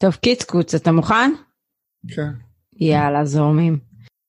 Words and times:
טוב, 0.00 0.14
קיצקוץ, 0.14 0.74
אתה 0.74 0.92
מוכן? 0.92 1.30
כן. 2.14 2.30
יאללה, 2.80 3.24
זורמים. 3.24 3.78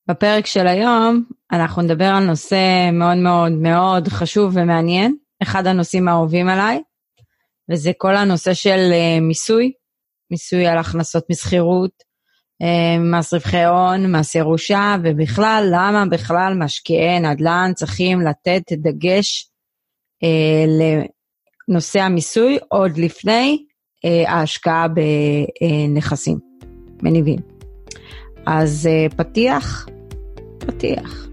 בפרק 0.08 0.46
של 0.46 0.66
היום 0.66 1.24
אנחנו 1.52 1.82
נדבר 1.82 2.04
על 2.04 2.24
נושא 2.24 2.90
מאוד 2.92 3.16
מאוד 3.16 3.52
מאוד 3.52 4.08
חשוב 4.08 4.56
ומעניין, 4.56 5.16
אחד 5.42 5.66
הנושאים 5.66 6.08
האהובים 6.08 6.48
עליי, 6.48 6.82
וזה 7.70 7.90
כל 7.98 8.16
הנושא 8.16 8.54
של 8.54 8.90
uh, 8.90 9.20
מיסוי, 9.22 9.72
מיסוי 10.30 10.66
על 10.66 10.78
הכנסות 10.78 11.24
משכירות, 11.30 11.92
uh, 12.62 13.00
מס 13.18 13.34
רווחי 13.34 13.64
הון, 13.64 14.16
מס 14.16 14.34
ירושה, 14.34 14.96
ובכלל, 15.04 15.68
למה 15.72 16.04
בכלל 16.10 16.54
משקיעי 16.58 17.20
נדל"ן 17.20 17.72
צריכים 17.74 18.20
לתת 18.20 18.72
דגש 18.72 19.50
uh, 20.24 20.68
לנושא 21.68 22.00
המיסוי 22.00 22.58
עוד 22.68 22.98
לפני 22.98 23.64
ההשקעה 24.04 24.86
בנכסים 24.88 26.38
מניבים. 27.02 27.38
אז 28.46 28.88
uh, 28.88 29.14
פתיח, 29.16 29.88
פתיח. 30.58 31.26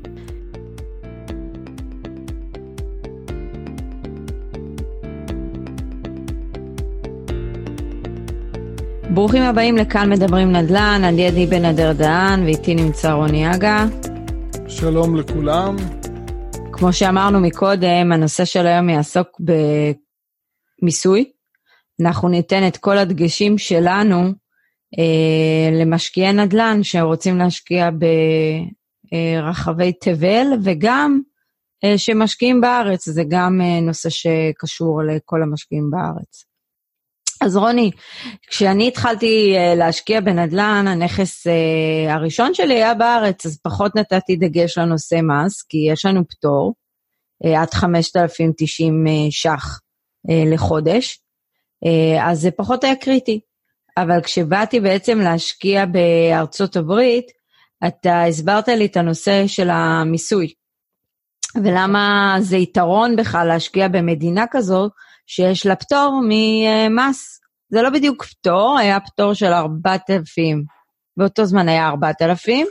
ברוכים 9.10 9.44
הבאים 9.44 9.78
לכאן 9.78 10.10
מדברים 10.10 10.52
נדל"ן, 10.52 11.02
על 11.04 11.20
ידי 11.20 11.46
בן 11.46 11.66
אדר 11.66 11.94
דהן 11.94 12.44
ואיתי 12.44 12.76
נמצא 12.76 13.12
רוני 13.12 13.56
אגה. 13.56 13.86
שלום 14.68 15.16
לכולם. 15.16 15.76
כמו 16.72 16.94
שאמרנו 16.94 17.40
מקודם, 17.40 18.12
הנושא 18.12 18.46
של 18.46 18.68
היום 18.68 18.90
יעסוק 18.90 19.28
במיסוי. 20.82 21.37
אנחנו 22.02 22.30
ניתן 22.30 22.68
את 22.68 22.78
כל 22.78 22.98
הדגשים 22.98 23.58
שלנו 23.58 24.34
אה, 25.00 25.80
למשקיעי 25.82 26.34
נדל"ן 26.34 26.80
שרוצים 26.84 27.38
להשקיע 27.38 27.90
ברחבי 29.12 29.94
תבל 29.94 30.48
וגם 30.64 31.20
אה, 31.84 31.98
שמשקיעים 31.98 32.62
בארץ, 32.62 33.10
זה 33.10 33.24
גם 33.30 33.62
אה, 33.62 33.82
נושא 33.82 34.10
שקשור 34.10 35.02
לכל 35.04 35.44
המשקיעים 35.44 35.92
בארץ. 35.92 36.44
אז 37.42 37.58
רוני, 37.58 37.92
כשאני 38.48 38.88
התחלתי 38.88 39.56
להשקיע 39.78 40.22
בנדל"ן, 40.22 40.86
הנכס 40.88 41.48
הראשון 42.10 42.54
שלי 42.54 42.74
היה 42.74 42.94
בארץ, 42.94 43.46
אז 43.46 43.60
פחות 43.64 43.96
נתתי 43.96 44.36
דגש 44.36 44.78
לנושא 44.78 45.16
מס, 45.24 45.62
כי 45.62 45.78
יש 45.92 46.06
לנו 46.06 46.28
פטור 46.28 46.74
עד 47.58 47.70
5,090 47.74 49.06
ש"ח 49.30 49.80
לחודש, 50.54 51.20
אז 52.22 52.42
זה 52.42 52.52
פחות 52.52 52.84
היה 52.84 52.96
קריטי. 52.96 53.40
אבל 53.98 54.22
כשבאתי 54.24 54.80
בעצם 54.80 55.20
להשקיע 55.20 55.86
בארצות 55.86 56.76
הברית, 56.76 57.26
אתה 57.88 58.24
הסברת 58.24 58.68
לי 58.68 58.86
את 58.86 58.98
הנושא 58.98 59.48
של 59.48 59.70
המיסוי. 59.70 60.54
ולמה 61.64 62.36
זה 62.40 62.58
יתרון 62.58 63.16
בכלל 63.16 63.48
להשקיע 63.48 63.88
במדינה 63.88 64.46
כזו 64.52 64.90
שיש 65.28 65.66
לה 65.66 65.76
פטור 65.76 66.22
ממס. 66.30 67.40
זה 67.70 67.82
לא 67.82 67.90
בדיוק 67.90 68.26
פטור, 68.26 68.78
היה 68.80 69.00
פטור 69.00 69.34
של 69.34 69.54
4,000, 69.54 70.64
באותו 71.18 71.46
זמן 71.46 71.70
היה 71.70 71.88
4,000. 71.88 72.68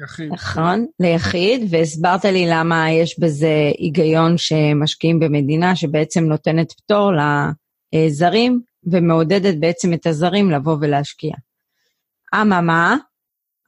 ליחיד. 0.00 0.32
נכון, 0.32 0.86
ליחיד, 1.00 1.66
והסברת 1.70 2.24
לי 2.24 2.46
למה 2.50 2.90
יש 2.90 3.20
בזה 3.20 3.70
היגיון 3.78 4.38
שמשקיעים 4.38 5.20
במדינה 5.20 5.76
שבעצם 5.76 6.24
נותנת 6.24 6.72
פטור 6.72 7.12
לזרים, 7.92 8.60
ומעודדת 8.84 9.54
בעצם 9.60 9.92
את 9.92 10.06
הזרים 10.06 10.50
לבוא 10.50 10.76
ולהשקיע. 10.80 11.34
אממה, 12.34 12.96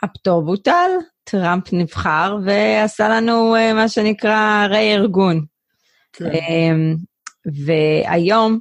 הפטור 0.02 0.42
בוטל, 0.42 0.90
טראמפ 1.24 1.72
נבחר 1.72 2.36
ועשה 2.44 3.08
לנו 3.08 3.56
אה, 3.56 3.74
מה 3.74 3.88
שנקרא 3.88 4.66
רה-ארגון. 4.70 5.44
כן. 6.12 6.24
אמ, 6.24 6.96
והיום 7.64 8.60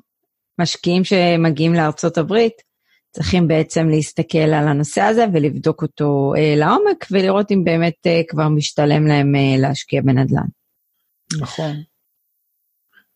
משקיעים 0.59 1.03
שמגיעים 1.03 1.73
לארצות 1.73 2.17
הברית 2.17 2.53
צריכים 3.11 3.47
בעצם 3.47 3.89
להסתכל 3.89 4.37
על 4.37 4.67
הנושא 4.67 5.01
הזה 5.01 5.25
ולבדוק 5.33 5.81
אותו 5.81 6.33
אה, 6.37 6.53
לעומק 6.57 7.05
ולראות 7.11 7.51
אם 7.51 7.63
באמת 7.63 8.07
אה, 8.07 8.21
כבר 8.27 8.49
משתלם 8.49 9.07
להם 9.07 9.33
להשקיע 9.57 10.01
בנדל"ן. 10.01 10.47
נכון. 11.39 11.75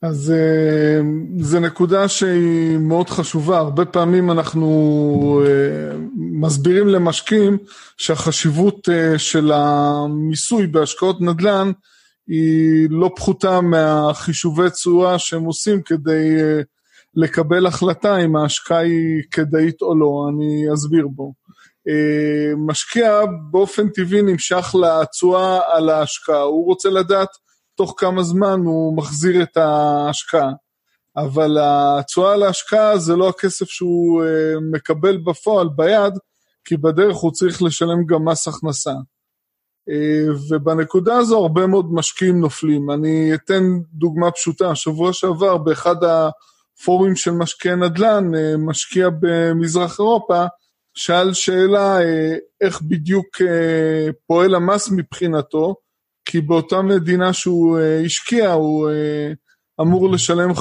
אז 0.04 0.32
אה, 0.32 1.02
זו 1.40 1.60
נקודה 1.60 2.08
שהיא 2.08 2.78
מאוד 2.78 3.10
חשובה, 3.10 3.58
הרבה 3.58 3.86
פעמים 3.86 4.32
אנחנו 4.32 5.42
אה, 5.46 5.98
מסבירים 6.16 6.88
למשקיעים 6.88 7.58
שהחשיבות 7.98 8.90
אה, 8.90 9.20
של 9.20 9.52
המיסוי 9.52 10.68
בהשקעות 10.68 11.22
נדל"ן 11.22 11.72
היא 12.28 12.88
לא 12.90 13.12
פחותה 13.16 13.62
מהחישובי 13.62 14.70
תשואה 14.70 15.20
שהם 15.20 15.44
עושים 15.44 15.82
כדי 15.82 16.38
לקבל 17.16 17.66
החלטה 17.66 18.18
אם 18.18 18.36
ההשקעה 18.36 18.80
היא 18.80 19.24
כדאית 19.32 19.82
או 19.82 19.96
לא, 20.00 20.30
אני 20.30 20.74
אסביר 20.74 21.08
בו. 21.08 21.34
משקיע 22.58 23.22
באופן 23.52 23.90
טבעי 23.90 24.22
נמשך 24.22 24.76
לתשואה 24.76 25.60
על 25.74 25.90
ההשקעה, 25.90 26.42
הוא 26.42 26.66
רוצה 26.66 26.90
לדעת 26.90 27.30
תוך 27.76 27.94
כמה 27.98 28.24
זמן 28.24 28.60
הוא 28.66 28.98
מחזיר 28.98 29.44
את 29.44 29.58
ההשקעה. 29.58 30.52
אבל 31.18 31.58
התשואה 31.62 32.36
להשקעה 32.36 32.98
זה 32.98 33.16
לא 33.16 33.30
הכסף 33.30 33.70
שהוא 33.70 34.24
אה, 34.24 34.54
מקבל 34.72 35.18
בפועל 35.18 35.70
ביד, 35.76 36.14
כי 36.66 36.78
בדרך 36.78 37.16
הוא 37.16 37.32
צריך 37.32 37.62
לשלם 37.62 38.06
גם 38.06 38.26
מס 38.26 38.48
הכנסה. 38.48 38.94
אה, 39.90 40.34
ובנקודה 40.50 41.18
הזו 41.18 41.38
הרבה 41.38 41.68
מאוד 41.68 41.94
משקיעים 41.94 42.40
נופלים. 42.40 42.92
אני 42.92 43.34
אתן 43.34 43.64
דוגמה 43.94 44.32
פשוטה, 44.32 44.76
שבוע 44.76 45.14
שעבר 45.14 45.58
באחד 45.58 45.96
הפורומים 46.04 47.16
של 47.16 47.32
משקיעי 47.32 47.76
נדל"ן, 47.76 48.36
אה, 48.36 48.58
משקיע 48.58 49.10
במזרח 49.20 50.00
אירופה, 50.00 50.46
שאל 50.96 51.34
שאלה 51.34 51.98
איך 52.62 52.82
בדיוק 52.82 53.28
פועל 54.28 54.56
המס 54.56 54.92
מבחינתו, 54.92 55.76
כי 56.26 56.42
באותה 56.42 56.82
מדינה 56.82 57.34
שהוא 57.34 57.78
uh, 57.78 58.06
השקיע 58.06 58.52
הוא 58.52 58.90
uh, 58.90 59.82
אמור 59.82 60.12
לשלם 60.12 60.52
15% 60.52 60.56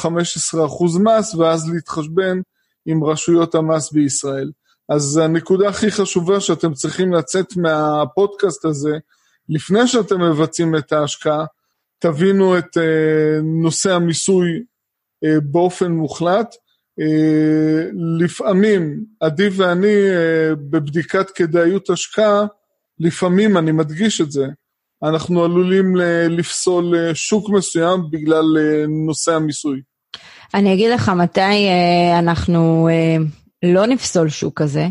מס 1.03 1.35
ואז 1.35 1.71
להתחשבן 1.75 2.41
עם 2.87 3.05
רשויות 3.05 3.55
המס 3.55 3.93
בישראל. 3.93 4.51
אז 4.89 5.17
הנקודה 5.17 5.69
הכי 5.69 5.91
חשובה 5.91 6.41
שאתם 6.41 6.73
צריכים 6.73 7.13
לצאת 7.13 7.57
מהפודקאסט 7.57 8.65
הזה, 8.65 8.99
לפני 9.49 9.87
שאתם 9.87 10.21
מבצעים 10.21 10.77
את 10.77 10.93
ההשקעה, 10.93 11.45
תבינו 11.99 12.59
את 12.59 12.77
uh, 12.77 13.43
נושא 13.63 13.93
המיסוי 13.93 14.49
באופן 15.43 15.93
מוחלט. 15.93 16.55
לפעמים, 18.21 19.05
עדי 19.21 19.49
ואני 19.49 19.95
בבדיקת 20.71 21.31
כדאיות 21.31 21.91
השקעה, 21.91 22.47
לפעמים, 22.99 23.57
אני 23.57 23.73
מדגיש 23.73 24.21
את 24.21 24.33
זה, 24.33 24.47
אנחנו 25.03 25.45
עלולים 25.45 25.97
לפסול 26.31 26.95
אה, 26.97 27.15
שוק 27.15 27.51
מסוים 27.51 28.01
בגלל 28.11 28.45
אה, 28.59 28.87
נושא 29.07 29.35
המיסוי. 29.35 29.81
אני 30.55 30.75
אגיד 30.75 30.91
לך 30.91 31.09
מתי 31.09 31.41
אה, 31.41 32.19
אנחנו 32.19 32.89
לא 33.63 33.87
נפסול 33.87 34.29
שוק 34.29 34.63
כזה, 34.63 34.87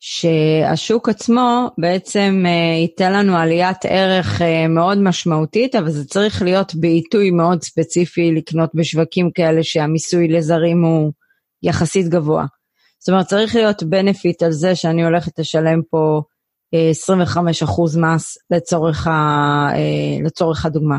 שהשוק 0.00 1.08
עצמו 1.08 1.70
בעצם 1.78 2.44
ייתן 2.80 3.12
לנו 3.12 3.36
עליית 3.36 3.84
ערך 3.84 4.42
מאוד 4.68 4.98
משמעותית, 4.98 5.74
אבל 5.74 5.90
זה 5.90 6.04
צריך 6.04 6.42
להיות 6.42 6.74
בעיתוי 6.74 7.30
מאוד 7.30 7.62
ספציפי 7.62 8.32
לקנות 8.32 8.70
בשווקים 8.74 9.30
כאלה 9.34 9.62
שהמיסוי 9.62 10.28
לזרים 10.28 10.84
הוא 10.84 11.12
יחסית 11.62 12.08
גבוה. 12.08 12.44
זאת 12.98 13.08
אומרת, 13.08 13.26
צריך 13.26 13.54
להיות 13.54 13.82
בנפיט 13.82 14.42
על 14.42 14.52
זה 14.52 14.74
שאני 14.74 15.04
הולכת 15.04 15.38
לשלם 15.38 15.80
פה 15.90 16.22
25 16.72 17.62
אחוז 17.62 17.96
מס 17.96 18.38
לצורך, 18.50 19.06
ה, 19.06 19.10
אה, 19.74 20.24
לצורך 20.24 20.66
הדוגמה. 20.66 20.98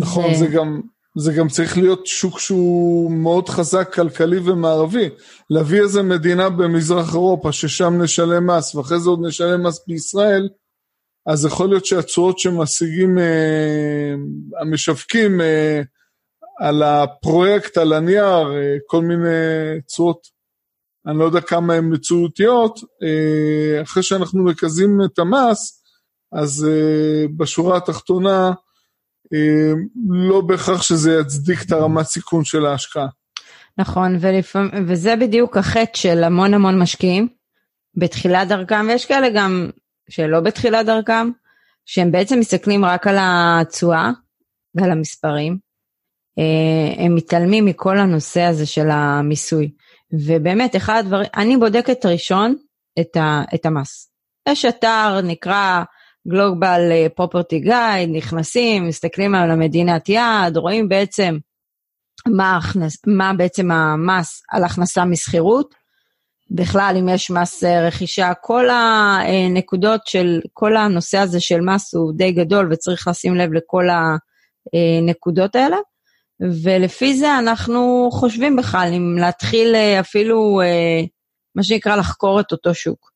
נכון, 0.00 0.30
אז, 0.30 0.38
זה, 0.38 0.46
גם, 0.46 0.80
זה 1.16 1.32
גם 1.32 1.48
צריך 1.48 1.78
להיות 1.78 2.06
שוק 2.06 2.38
שהוא 2.38 3.10
מאוד 3.10 3.48
חזק 3.48 3.94
כלכלי 3.94 4.38
ומערבי. 4.38 5.08
להביא 5.50 5.80
איזה 5.80 6.02
מדינה 6.02 6.50
במזרח 6.50 7.14
אירופה 7.14 7.52
ששם 7.52 8.02
נשלם 8.02 8.50
מס 8.50 8.74
ואחרי 8.74 9.00
זה 9.00 9.10
עוד 9.10 9.26
נשלם 9.26 9.66
מס 9.66 9.84
בישראל, 9.86 10.48
אז 11.26 11.44
יכול 11.44 11.68
להיות 11.68 11.86
שהתשואות 11.86 12.38
שמשיגים 12.38 13.18
אה, 13.18 14.14
המשווקים 14.60 15.40
אה, 15.40 15.82
על 16.58 16.82
הפרויקט, 16.82 17.78
על 17.78 17.92
הנייר, 17.92 18.52
אה, 18.52 18.76
כל 18.86 19.02
מיני 19.02 19.80
תשואות 19.86 20.26
אני 21.06 21.18
לא 21.18 21.24
יודע 21.24 21.40
כמה 21.40 21.74
הן 21.74 21.92
מציאותיות, 21.92 22.80
אה, 23.02 23.82
אחרי 23.82 24.02
שאנחנו 24.02 24.44
מקזים 24.44 24.98
את 25.04 25.18
המס, 25.18 25.82
אז 26.32 26.68
אה, 26.70 27.26
בשורה 27.36 27.76
התחתונה, 27.76 28.52
אה, 29.34 29.72
לא 30.08 30.40
בהכרח 30.40 30.82
שזה 30.82 31.18
יצדיק 31.20 31.62
את 31.62 31.72
הרמת 31.72 32.06
סיכון 32.06 32.44
של 32.44 32.66
ההשקעה. 32.66 33.06
נכון, 33.78 34.16
ולפעמים, 34.20 34.70
וזה 34.86 35.16
בדיוק 35.16 35.56
החטא 35.56 35.98
של 35.98 36.24
המון 36.24 36.54
המון 36.54 36.78
משקיעים 36.78 37.28
בתחילת 37.96 38.48
דרכם, 38.48 38.86
ויש 38.88 39.06
כאלה 39.06 39.28
גם 39.34 39.70
שלא 40.08 40.40
בתחילת 40.40 40.86
דרכם, 40.86 41.30
שהם 41.86 42.12
בעצם 42.12 42.38
מסתכלים 42.38 42.84
רק 42.84 43.06
על 43.06 43.16
התשואה 43.20 44.10
ועל 44.74 44.90
המספרים. 44.90 45.58
הם 46.98 47.14
מתעלמים 47.14 47.64
מכל 47.64 47.98
הנושא 47.98 48.40
הזה 48.40 48.66
של 48.66 48.90
המיסוי. 48.90 49.70
ובאמת, 50.12 50.76
אחד 50.76 50.98
הדברים, 50.98 51.28
אני 51.36 51.56
בודקת 51.56 52.06
ראשון 52.06 52.56
את, 53.00 53.16
ה, 53.16 53.42
את 53.54 53.66
המס. 53.66 54.12
יש 54.48 54.64
אתר, 54.64 55.20
נקרא 55.22 55.82
Global 56.28 57.20
Property 57.20 57.66
Guide, 57.66 58.10
נכנסים, 58.12 58.88
מסתכלים 58.88 59.34
על 59.34 59.50
המדינת 59.50 60.08
יעד, 60.08 60.56
רואים 60.56 60.88
בעצם 60.88 61.38
מה, 62.28 62.56
הכנס, 62.56 62.96
מה 63.06 63.32
בעצם 63.36 63.70
המס 63.70 64.42
על 64.50 64.64
הכנסה 64.64 65.04
משכירות, 65.04 65.74
בכלל 66.50 66.96
אם 66.98 67.08
יש 67.08 67.30
מס 67.30 67.64
אה, 67.64 67.86
רכישה, 67.86 68.32
כל 68.40 68.66
הנקודות 68.70 70.06
של, 70.06 70.40
כל 70.52 70.76
הנושא 70.76 71.18
הזה 71.18 71.40
של 71.40 71.60
מס 71.60 71.94
הוא 71.94 72.12
די 72.16 72.32
גדול 72.32 72.72
וצריך 72.72 73.08
לשים 73.08 73.34
לב 73.34 73.52
לכל 73.52 73.84
הנקודות 74.72 75.56
האלה. 75.56 75.76
ולפי 76.62 77.16
זה 77.16 77.38
אנחנו 77.38 78.08
חושבים 78.12 78.56
בכלל 78.56 78.90
אם 78.96 79.16
להתחיל 79.20 79.74
אה, 79.74 80.00
אפילו, 80.00 80.60
אה, 80.60 81.04
מה 81.54 81.62
שנקרא, 81.62 81.96
לחקור 81.96 82.40
את 82.40 82.52
אותו 82.52 82.74
שוק. 82.74 83.12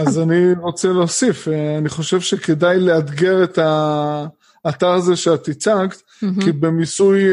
אז 0.00 0.18
אני 0.18 0.52
רוצה 0.60 0.88
להוסיף, 0.88 1.48
אני 1.78 1.88
חושב 1.88 2.20
שכדאי 2.20 2.80
לאתגר 2.80 3.44
את 3.44 3.58
האתר 3.58 4.90
הזה 4.90 5.16
שאת 5.16 5.48
הצגת, 5.48 5.92
mm-hmm. 5.92 6.44
כי 6.44 6.52
במיסוי 6.52 7.24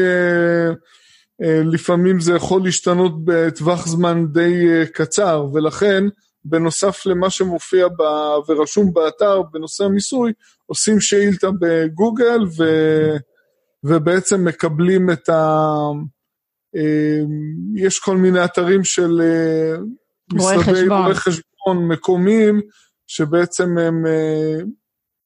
אה, 1.42 1.62
לפעמים 1.64 2.20
זה 2.20 2.34
יכול 2.34 2.64
להשתנות 2.64 3.24
בטווח 3.24 3.86
זמן 3.86 4.26
די 4.26 4.68
אה, 4.68 4.86
קצר, 4.86 5.46
ולכן 5.52 6.04
בנוסף 6.44 7.06
למה 7.06 7.30
שמופיע 7.30 7.88
ב, 7.88 8.02
ורשום 8.48 8.92
באתר 8.92 9.42
בנושא 9.42 9.84
המיסוי, 9.84 10.32
עושים 10.66 11.00
שאילתה 11.00 11.48
בגוגל 11.60 12.44
ו, 12.58 12.64
ובעצם 13.84 14.44
מקבלים 14.44 15.10
את 15.10 15.28
ה... 15.28 15.66
אה, 16.76 17.20
יש 17.76 17.98
כל 17.98 18.16
מיני 18.16 18.44
אתרים 18.44 18.84
של 18.84 19.20
משרדי 20.32 20.88
רואי 20.88 21.14
חשבון 21.14 21.88
מקומיים, 21.88 22.60
שבעצם 23.06 23.78
הם 23.78 24.04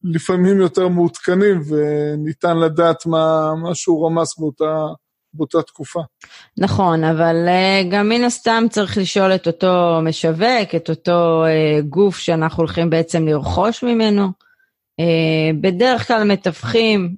לפעמים 0.05 0.61
יותר 0.61 0.89
מעודכנים 0.89 1.61
וניתן 1.69 2.59
לדעת 2.59 3.07
מה, 3.07 3.55
מה 3.63 3.75
שהוא 3.75 4.07
רמס 4.07 4.39
באותה... 4.39 4.87
באותה 5.35 5.63
תקופה. 5.63 6.01
נכון, 6.59 7.05
אבל 7.05 7.37
uh, 7.47 7.93
גם 7.93 8.09
מן 8.09 8.25
הסתם 8.25 8.65
צריך 8.71 8.99
לשאול 8.99 9.35
את 9.35 9.47
אותו 9.47 10.01
משווק, 10.03 10.75
את 10.77 10.91
אותו 10.91 11.45
גוף 11.89 12.19
שאנחנו 12.19 12.59
הולכים 12.59 12.91
בעצם 12.91 13.29
לרכוש 13.29 13.85
ממנו. 13.85 14.29
בדרך 15.61 16.07
כלל 16.07 16.25
מתווכים, 16.25 17.15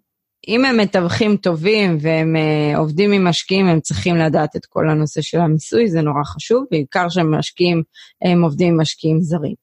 אם 0.48 0.64
הם 0.64 0.76
מתווכים 0.76 1.36
טובים 1.36 1.98
והם 2.00 2.36
אה, 2.36 2.78
עובדים 2.78 3.12
עם 3.12 3.24
משקיעים, 3.24 3.66
הם 3.66 3.80
צריכים 3.80 4.16
לדעת 4.16 4.56
את 4.56 4.66
כל 4.66 4.90
הנושא 4.90 5.20
של 5.20 5.38
המיסוי, 5.38 5.88
זה 5.88 6.00
נורא 6.00 6.24
חשוב, 6.24 6.64
בעיקר 6.70 7.08
שהם 7.08 7.34
משקיעים, 7.34 7.82
הם 8.22 8.42
עובדים 8.42 8.74
עם 8.74 8.80
משקיעים 8.80 9.20
זרים. 9.20 9.54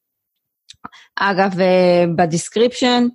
אגב, 1.16 1.52
אה, 1.52 2.10
ב 2.16 2.24
description 2.24 3.08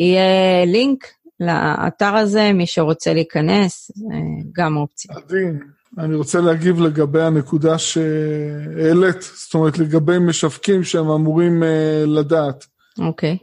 יהיה 0.00 0.64
לינק 0.66 1.06
לאתר 1.40 2.16
הזה, 2.16 2.52
מי 2.52 2.66
שרוצה 2.66 3.12
להיכנס, 3.14 3.90
זה 3.94 4.14
גם 4.52 4.76
אופציה. 4.76 5.16
עדיין, 5.16 5.60
אני 5.98 6.14
רוצה 6.14 6.40
להגיב 6.40 6.80
לגבי 6.80 7.22
הנקודה 7.22 7.78
שהעלית, 7.78 9.22
זאת 9.22 9.54
אומרת 9.54 9.78
לגבי 9.78 10.18
משווקים 10.18 10.82
שהם 10.82 11.10
אמורים 11.10 11.62
אה, 11.62 11.66
לדעת. 12.06 12.66
אוקיי. 12.98 13.38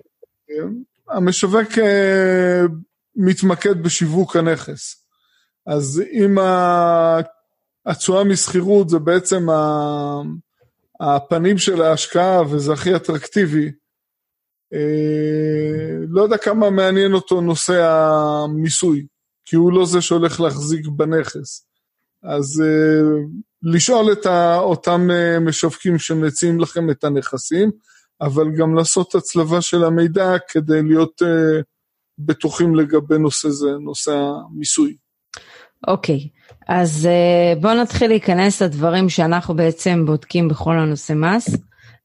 Okay. 0.49 0.53
המשווק 1.09 1.71
uh, 1.71 2.71
מתמקד 3.15 3.83
בשיווק 3.83 4.35
הנכס. 4.35 5.05
אז 5.67 6.03
אם 6.11 6.37
התשואה 7.85 8.23
משכירות 8.23 8.89
זה 8.89 8.99
בעצם 8.99 9.47
הפנים 10.99 11.57
של 11.57 11.81
ההשקעה 11.81 12.41
וזה 12.49 12.73
הכי 12.73 12.95
אטרקטיבי, 12.95 13.71
אה, 14.73 16.05
לא 16.09 16.21
יודע 16.21 16.37
כמה 16.37 16.69
מעניין 16.69 17.13
אותו 17.13 17.41
נושא 17.41 17.83
המיסוי, 17.83 19.05
כי 19.45 19.55
הוא 19.55 19.73
לא 19.73 19.85
זה 19.85 20.01
שהולך 20.01 20.39
להחזיק 20.39 20.87
בנכס. 20.87 21.67
אז 22.23 22.63
אה, 22.65 23.01
לשאול 23.63 24.11
את 24.11 24.25
אותם 24.57 25.11
אה, 25.11 25.39
משווקים 25.39 25.99
שמציעים 25.99 26.59
לכם 26.59 26.89
את 26.89 27.03
הנכסים, 27.03 27.71
אבל 28.21 28.51
גם 28.57 28.75
לעשות 28.75 29.15
הצלבה 29.15 29.61
של 29.61 29.83
המידע 29.83 30.35
כדי 30.47 30.81
להיות 30.83 31.21
בטוחים 32.19 32.75
לגבי 32.75 33.17
נושא 33.17 33.49
זה, 33.49 33.69
נושא 33.81 34.11
המיסוי. 34.11 34.95
אוקיי, 35.87 36.19
okay. 36.19 36.53
אז 36.67 37.09
בואו 37.61 37.73
נתחיל 37.73 38.07
להיכנס 38.07 38.61
לדברים 38.61 39.09
שאנחנו 39.09 39.55
בעצם 39.55 40.05
בודקים 40.05 40.47
בכל 40.47 40.79
הנושא 40.79 41.13
מס. 41.13 41.57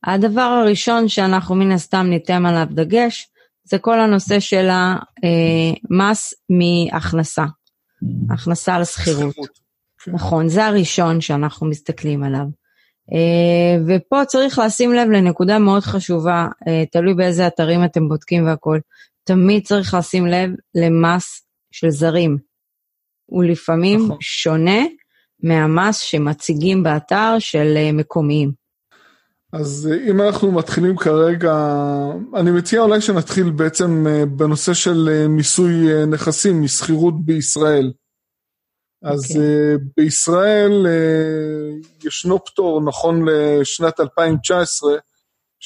הדבר 0.04 0.40
הראשון 0.40 1.08
שאנחנו 1.08 1.54
מן 1.54 1.72
הסתם 1.72 2.06
ניתן 2.10 2.46
עליו 2.46 2.66
דגש, 2.70 3.28
זה 3.64 3.78
כל 3.78 4.00
הנושא 4.00 4.40
של 4.40 4.68
המס 4.70 6.34
מהכנסה, 6.50 7.44
הכנסה 8.30 8.74
על 8.74 8.84
שכירות. 8.84 9.34
כן. 10.04 10.12
נכון, 10.12 10.48
זה 10.48 10.66
הראשון 10.66 11.20
שאנחנו 11.20 11.66
מסתכלים 11.66 12.24
עליו. 12.24 12.46
אה, 13.12 13.78
ופה 13.86 14.24
צריך 14.24 14.58
לשים 14.58 14.92
לב 14.92 15.08
לנקודה 15.08 15.58
מאוד 15.58 15.82
חשובה, 15.82 16.48
אה, 16.68 16.84
תלוי 16.92 17.14
באיזה 17.14 17.46
אתרים 17.46 17.84
אתם 17.84 18.08
בודקים 18.08 18.46
והכול, 18.46 18.80
תמיד 19.26 19.66
צריך 19.66 19.94
לשים 19.94 20.26
לב 20.26 20.50
למס 20.74 21.46
של 21.72 21.90
זרים. 21.90 22.38
הוא 23.26 23.44
לפעמים 23.44 24.04
נכון. 24.04 24.16
שונה 24.20 24.84
מהמס 25.42 25.98
שמציגים 25.98 26.82
באתר 26.82 27.36
של 27.38 27.74
אה, 27.76 27.92
מקומיים. 27.92 28.52
אז 29.52 29.88
אה, 29.92 30.10
אם 30.10 30.22
אנחנו 30.22 30.52
מתחילים 30.52 30.96
כרגע, 30.96 31.54
אני 32.36 32.50
מציע 32.50 32.80
אולי 32.80 33.00
שנתחיל 33.00 33.50
בעצם 33.50 34.06
אה, 34.06 34.26
בנושא 34.26 34.74
של 34.74 35.26
מיסוי 35.28 36.04
נכסים, 36.06 36.62
משכירות 36.62 37.24
בישראל. 37.24 37.92
אז 39.02 39.20
okay. 39.20 39.28
אוקיי. 39.28 39.76
בישראל 39.96 40.86
ישנו 42.04 42.44
פטור, 42.44 42.80
נכון 42.80 43.28
לשנת 43.28 44.00
2019, 44.00 44.96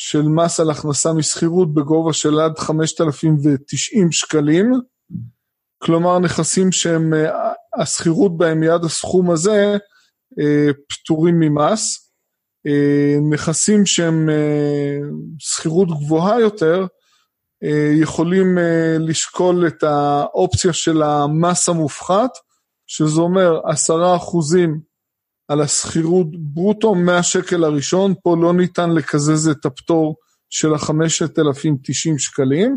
של 0.02 0.23
מס 0.23 0.61
על 0.61 0.71
הכנסה 0.71 1.12
משכירות 1.12 1.75
בגובה 1.75 2.12
של 2.12 2.40
עד 2.40 2.59
5,090 2.59 4.12
שקלים. 4.12 4.73
כלומר, 5.78 6.19
נכסים 6.19 6.73
שהם, 6.73 7.12
השכירות 7.80 8.38
בהם 8.38 8.62
היא 8.62 8.71
עד 8.71 8.85
הסכום 8.85 9.30
הזה, 9.30 9.76
פטורים 10.88 11.40
ממס. 11.40 12.12
אה, 12.66 13.16
נכסים 13.30 13.87
שהם 13.87 14.30
אה, 14.30 14.99
שכירות 15.38 15.88
גבוהה 15.88 16.40
יותר, 16.40 16.87
אה, 17.62 17.92
יכולים 18.00 18.59
לשקול 18.99 19.66
את 19.66 19.83
האופציה 19.83 20.73
של 20.73 21.02
המס 21.02 21.69
המופחת, 21.69 22.30
שזה 22.87 23.21
אומר 23.21 23.61
עשרה 23.64 24.16
אחוזים 24.16 24.89
על 25.50 25.61
השכירות 25.61 26.26
ברוטו 26.37 26.95
מהשקל 26.95 27.64
הראשון, 27.64 28.14
פה 28.23 28.37
לא 28.37 28.52
ניתן 28.52 28.90
לקזז 28.90 29.49
את 29.49 29.66
הפטור 29.66 30.16
של 30.50 30.75
ה-5,090 30.75 32.19
שקלים, 32.19 32.76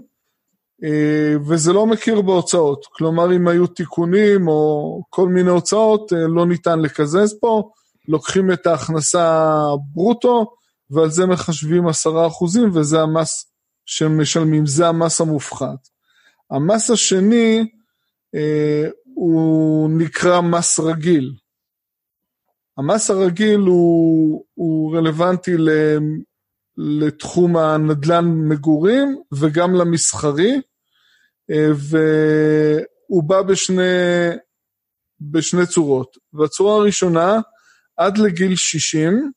וזה 1.48 1.74
לא 1.74 1.88
מכיר 1.88 2.22
בהוצאות, 2.22 2.86
כלומר 2.92 3.36
אם 3.36 3.48
היו 3.48 3.68
תיקונים 3.68 4.48
או 4.48 5.02
כל 5.10 5.30
מיני 5.30 5.50
הוצאות, 5.50 6.12
לא 6.12 6.46
ניתן 6.46 6.80
לקזז 6.80 7.38
פה, 7.42 7.70
לוקחים 8.08 8.52
את 8.52 8.68
ההכנסה 8.68 9.56
ברוטו, 9.94 10.46
ועל 10.92 11.10
זה 11.10 11.26
מחשבים 11.26 11.88
עשרה 11.88 12.28
אחוזים, 12.28 12.70
וזה 12.74 13.02
המס 13.02 13.54
שהם 13.86 14.22
משלמים, 14.22 14.66
זה 14.66 14.88
המס 14.88 15.22
המופחת. 15.22 15.88
המס 16.52 16.90
השני 16.90 17.66
אה, 18.36 18.90
הוא 19.16 19.90
נקרא 19.90 20.42
מס 20.42 20.80
רגיל. 20.80 21.43
המס 22.78 23.10
הרגיל 23.10 23.60
הוא, 23.60 24.46
הוא 24.54 24.98
רלוונטי 24.98 25.52
לתחום 26.78 27.58
הנדל"ן 27.58 28.26
מגורים 28.26 29.22
וגם 29.32 29.76
למסחרי, 29.76 30.62
אה, 31.52 31.70
והוא 31.74 33.24
בא 33.24 33.42
בשני, 33.42 33.84
בשני 35.22 35.66
צורות. 35.66 36.18
והצורה 36.34 36.76
הראשונה, 36.76 37.40
עד 37.98 38.18
לגיל 38.18 38.56
60, 38.56 39.32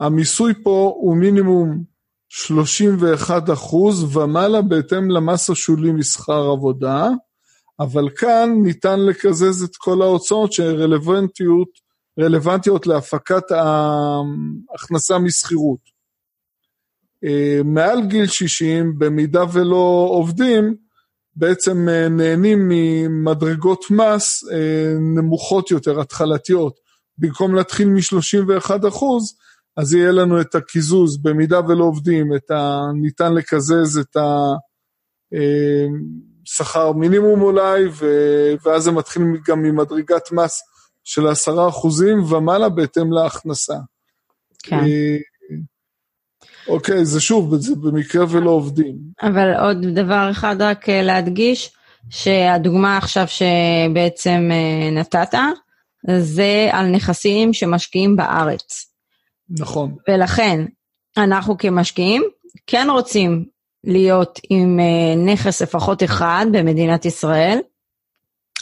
המיסוי 0.00 0.54
פה 0.62 0.94
הוא 0.96 1.16
מינימום 1.16 1.84
31 2.28 3.50
אחוז 3.52 4.16
ומעלה 4.16 4.62
בהתאם 4.62 5.10
למס 5.10 5.50
השולי 5.50 5.92
משכר 5.92 6.50
עבודה. 6.52 7.08
אבל 7.80 8.10
כאן 8.16 8.50
ניתן 8.62 9.00
לקזז 9.00 9.62
את 9.62 9.76
כל 9.76 10.02
ההוצאות 10.02 10.52
שרלוונטיות 10.52 11.87
להפקת 12.86 13.50
ההכנסה 13.50 15.18
משכירות. 15.18 15.98
אה, 17.24 17.60
מעל 17.64 18.06
גיל 18.06 18.26
60, 18.26 18.98
במידה 18.98 19.44
ולא 19.52 20.08
עובדים, 20.10 20.74
בעצם 21.36 21.88
אה, 21.88 22.08
נהנים 22.08 22.68
ממדרגות 22.68 23.84
מס 23.90 24.44
אה, 24.52 24.94
נמוכות 25.16 25.70
יותר, 25.70 26.00
התחלתיות. 26.00 26.74
במקום 27.18 27.54
להתחיל 27.54 27.88
מ-31 27.88 28.88
אחוז, 28.88 29.34
אז 29.76 29.94
יהיה 29.94 30.12
לנו 30.12 30.40
את 30.40 30.54
הקיזוז, 30.54 31.22
במידה 31.22 31.60
ולא 31.68 31.84
עובדים, 31.84 32.34
את 32.36 32.50
ה... 32.50 32.80
ניתן 33.00 33.34
לקזז 33.34 33.98
את 33.98 34.16
השכר 36.46 36.92
מינימום 36.92 37.42
אולי, 37.42 37.84
ו... 37.86 38.06
ואז 38.64 38.82
זה 38.82 38.90
מתחיל 38.90 39.22
גם 39.46 39.62
ממדרגת 39.62 40.32
מס 40.32 40.62
של 41.08 41.26
10 41.26 41.68
אחוזים 41.68 42.32
ומעלה 42.32 42.68
בהתאם 42.68 43.12
להכנסה. 43.12 43.74
כן. 44.62 44.80
אוקיי, 46.68 47.04
זה 47.04 47.20
שוב, 47.20 47.56
זה 47.56 47.74
במקרה 47.74 48.24
ולא 48.28 48.50
עובדים. 48.50 48.96
אבל 49.22 49.54
עוד 49.54 49.86
דבר 49.94 50.28
אחד 50.30 50.56
רק 50.60 50.88
אה, 50.88 51.02
להדגיש, 51.02 51.72
שהדוגמה 52.10 52.96
עכשיו 52.96 53.24
שבעצם 53.28 54.48
אה, 54.52 54.90
נתת, 54.90 55.34
זה 56.18 56.68
על 56.72 56.86
נכסים 56.86 57.52
שמשקיעים 57.52 58.16
בארץ. 58.16 58.92
נכון. 59.50 59.94
ולכן, 60.08 60.64
אנחנו 61.16 61.58
כמשקיעים 61.58 62.22
כן 62.66 62.86
רוצים 62.90 63.44
להיות 63.84 64.40
עם 64.50 64.80
אה, 64.80 65.32
נכס 65.32 65.62
לפחות 65.62 66.02
אחד 66.02 66.46
במדינת 66.52 67.04
ישראל, 67.04 67.58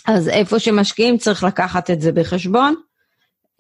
אז 0.07 0.29
איפה 0.29 0.59
שמשקיעים 0.59 1.19
צריך 1.19 1.45
לקחת 1.45 1.91
את 1.91 2.01
זה 2.01 2.13
בחשבון, 2.13 2.75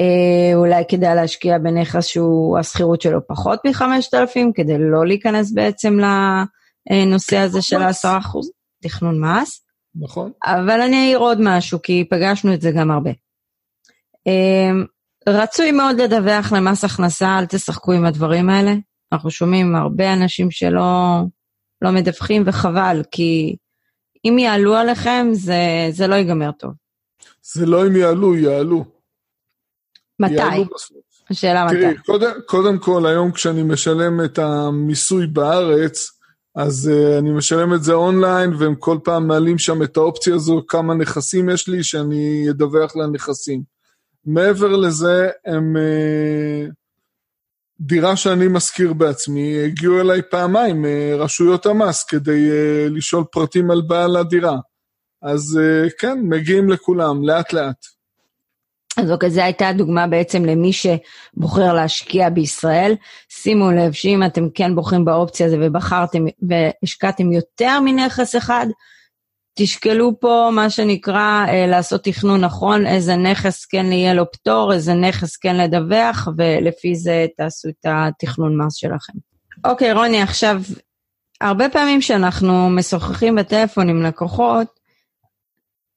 אה, 0.00 0.54
אולי 0.54 0.84
כדאי 0.88 1.14
להשקיע 1.14 1.58
בנכס 1.58 2.06
שהוא, 2.06 2.58
השכירות 2.58 3.00
שלו 3.00 3.26
פחות 3.26 3.66
מ-5,000, 3.66 4.52
כדי 4.54 4.78
לא 4.78 5.06
להיכנס 5.06 5.52
בעצם 5.52 5.98
לנושא 6.90 7.38
הזה 7.38 7.62
של 7.62 7.82
ה-10%, 7.82 8.38
תכנון 8.82 9.24
מס. 9.24 9.66
נכון. 9.94 10.30
אבל 10.44 10.80
אני 10.80 11.06
אעיר 11.06 11.18
עוד 11.18 11.38
משהו, 11.40 11.82
כי 11.82 12.04
פגשנו 12.10 12.54
את 12.54 12.60
זה 12.60 12.70
גם 12.70 12.90
הרבה. 12.90 13.10
אה, 14.26 14.70
רצוי 15.28 15.72
מאוד 15.72 16.00
לדווח 16.00 16.52
למס 16.52 16.84
הכנסה, 16.84 17.38
אל 17.38 17.46
תשחקו 17.46 17.92
עם 17.92 18.04
הדברים 18.04 18.50
האלה. 18.50 18.74
אנחנו 19.12 19.30
שומעים 19.30 19.76
הרבה 19.76 20.12
אנשים 20.12 20.50
שלא 20.50 21.20
לא 21.82 21.90
מדווחים, 21.90 22.42
וחבל, 22.46 23.02
כי 23.10 23.56
אם 24.24 24.38
יעלו 24.38 24.76
עליכם, 24.76 25.28
זה, 25.32 25.88
זה 25.90 26.06
לא 26.06 26.14
ייגמר 26.14 26.50
טוב. 26.52 26.72
זה 27.42 27.66
לא 27.66 27.86
אם 27.86 27.96
יעלו, 27.96 28.36
יעלו. 28.36 28.84
מתי? 30.20 30.64
השאלה 31.30 31.66
תראי, 31.70 31.90
מתי. 31.90 32.02
קודם, 32.02 32.30
קודם 32.46 32.78
כל, 32.78 33.06
היום 33.06 33.32
כשאני 33.32 33.62
משלם 33.62 34.24
את 34.24 34.38
המיסוי 34.38 35.26
בארץ, 35.26 36.10
אז 36.54 36.90
uh, 36.92 37.18
אני 37.18 37.30
משלם 37.30 37.74
את 37.74 37.82
זה 37.82 37.92
אונליין, 37.92 38.54
והם 38.54 38.74
כל 38.74 38.98
פעם 39.04 39.26
מעלים 39.26 39.58
שם 39.58 39.82
את 39.82 39.96
האופציה 39.96 40.34
הזו, 40.34 40.62
כמה 40.68 40.94
נכסים 40.94 41.48
יש 41.48 41.68
לי, 41.68 41.84
שאני 41.84 42.46
אדווח 42.50 42.96
לנכסים. 42.96 43.62
מעבר 44.24 44.76
לזה, 44.76 45.30
הם... 45.46 45.76
Uh, 45.76 46.72
דירה 47.80 48.16
שאני 48.16 48.48
משכיר 48.48 48.92
בעצמי, 48.92 49.64
הגיעו 49.64 50.00
אליי 50.00 50.22
פעמיים 50.30 50.84
uh, 50.84 50.88
רשויות 51.18 51.66
המס 51.66 52.04
כדי 52.04 52.48
uh, 52.50 52.90
לשאול 52.90 53.24
פרטים 53.32 53.70
על 53.70 53.82
בעל 53.86 54.16
הדירה. 54.16 54.56
אז 55.22 55.58
uh, 55.60 55.90
כן, 55.98 56.18
מגיעים 56.22 56.70
לכולם, 56.70 57.24
לאט 57.24 57.52
לאט. 57.52 57.86
אז 58.96 59.10
אוקיי, 59.10 59.30
זו 59.30 59.40
הייתה 59.40 59.72
דוגמה 59.72 60.06
בעצם 60.06 60.44
למי 60.44 60.70
שבוחר 60.72 61.72
להשקיע 61.72 62.28
בישראל. 62.28 62.94
שימו 63.28 63.70
לב 63.70 63.92
שאם 63.92 64.22
אתם 64.26 64.48
כן 64.54 64.74
בוחרים 64.74 65.04
באופציה 65.04 65.46
הזו 65.46 65.56
ובחרתם 65.60 66.24
והשקעתם 66.42 67.32
יותר 67.32 67.80
מנכס 67.84 68.36
אחד, 68.36 68.66
תשקלו 69.58 70.20
פה 70.20 70.50
מה 70.52 70.70
שנקרא 70.70 71.46
אה, 71.48 71.66
לעשות 71.66 72.04
תכנון 72.04 72.40
נכון, 72.40 72.86
איזה 72.86 73.16
נכס 73.16 73.66
כן 73.66 73.92
יהיה 73.92 74.14
לו 74.14 74.30
פטור, 74.32 74.72
איזה 74.72 74.94
נכס 74.94 75.36
כן 75.36 75.56
לדווח, 75.56 76.28
ולפי 76.36 76.94
זה 76.94 77.26
תעשו 77.36 77.68
את 77.68 77.86
התכנון 77.86 78.62
מס 78.62 78.74
שלכם. 78.74 79.12
אוקיי, 79.64 79.92
רוני, 79.92 80.22
עכשיו, 80.22 80.62
הרבה 81.40 81.68
פעמים 81.68 82.00
שאנחנו 82.00 82.70
משוחחים 82.70 83.34
בטלפון 83.34 83.88
עם 83.88 84.02
לקוחות, 84.02 84.66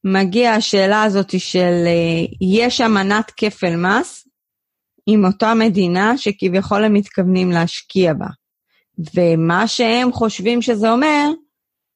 מגיעה 0.04 0.56
השאלה 0.56 1.04
הזאת 1.04 1.40
של 1.40 1.84
אה, 1.86 2.26
יש 2.42 2.82
אמנת 2.82 3.32
כפל 3.38 3.76
מס 3.76 4.28
עם 5.08 5.26
אותה 5.26 5.54
מדינה 5.54 6.18
שכביכול 6.18 6.84
הם 6.84 6.94
מתכוונים 6.94 7.52
להשקיע 7.52 8.14
בה. 8.14 8.28
ומה 9.16 9.68
שהם 9.68 10.12
חושבים 10.12 10.62
שזה 10.62 10.92
אומר, 10.92 11.30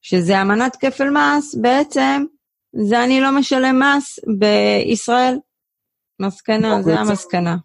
שזה 0.03 0.41
אמנת 0.41 0.75
כפל 0.75 1.09
מס, 1.09 1.55
בעצם 1.55 2.23
זה 2.75 3.03
אני 3.03 3.21
לא 3.21 3.31
משלם 3.31 3.79
מס 3.79 4.19
בישראל. 4.39 5.37
מסקנה, 6.21 6.81
זה 6.81 6.99
המסקנה. 6.99 7.57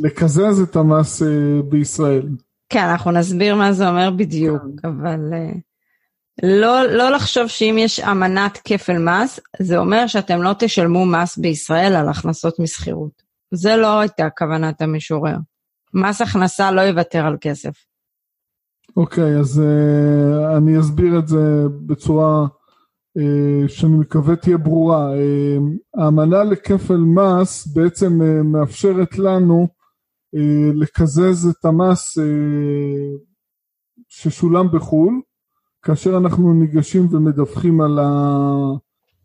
לקזז 0.00 0.60
את 0.60 0.76
המס 0.76 1.22
uh, 1.22 1.26
בישראל. 1.68 2.28
כן, 2.68 2.84
אנחנו 2.84 3.10
נסביר 3.10 3.54
מה 3.54 3.72
זה 3.72 3.88
אומר 3.88 4.10
בדיוק, 4.10 4.62
כן. 4.82 4.88
אבל 4.88 5.18
uh, 5.32 5.58
לא, 6.42 6.82
לא 6.82 7.10
לחשוב 7.10 7.46
שאם 7.46 7.76
יש 7.78 8.00
אמנת 8.00 8.58
כפל 8.64 8.98
מס, 8.98 9.40
זה 9.58 9.78
אומר 9.78 10.06
שאתם 10.06 10.42
לא 10.42 10.52
תשלמו 10.58 11.06
מס 11.06 11.38
בישראל 11.38 11.94
על 11.96 12.08
הכנסות 12.08 12.58
משכירות. 12.58 13.22
זה 13.54 13.76
לא 13.76 14.00
הייתה 14.00 14.28
כוונת 14.38 14.82
המשורר. 14.82 15.36
מס 15.94 16.20
הכנסה 16.20 16.70
לא 16.70 16.80
יוותר 16.80 17.26
על 17.26 17.36
כסף. 17.40 17.91
אוקיי, 18.96 19.36
okay, 19.36 19.40
אז 19.40 19.62
uh, 19.62 20.56
אני 20.56 20.80
אסביר 20.80 21.18
את 21.18 21.28
זה 21.28 21.64
בצורה 21.86 22.46
uh, 23.18 23.68
שאני 23.68 23.98
מקווה 23.98 24.36
תהיה 24.36 24.56
ברורה. 24.58 25.10
Uh, 25.14 26.00
האמנה 26.02 26.44
לכפל 26.44 26.96
מס 26.96 27.66
בעצם 27.66 28.20
uh, 28.20 28.42
מאפשרת 28.42 29.18
לנו 29.18 29.68
uh, 30.36 30.74
לקזז 30.74 31.46
את 31.46 31.64
המס 31.64 32.18
uh, 32.18 32.22
ששולם 34.08 34.66
בחו"ל, 34.72 35.20
כאשר 35.82 36.16
אנחנו 36.16 36.54
ניגשים 36.54 37.08
ומדווחים 37.10 37.80
על 37.80 37.98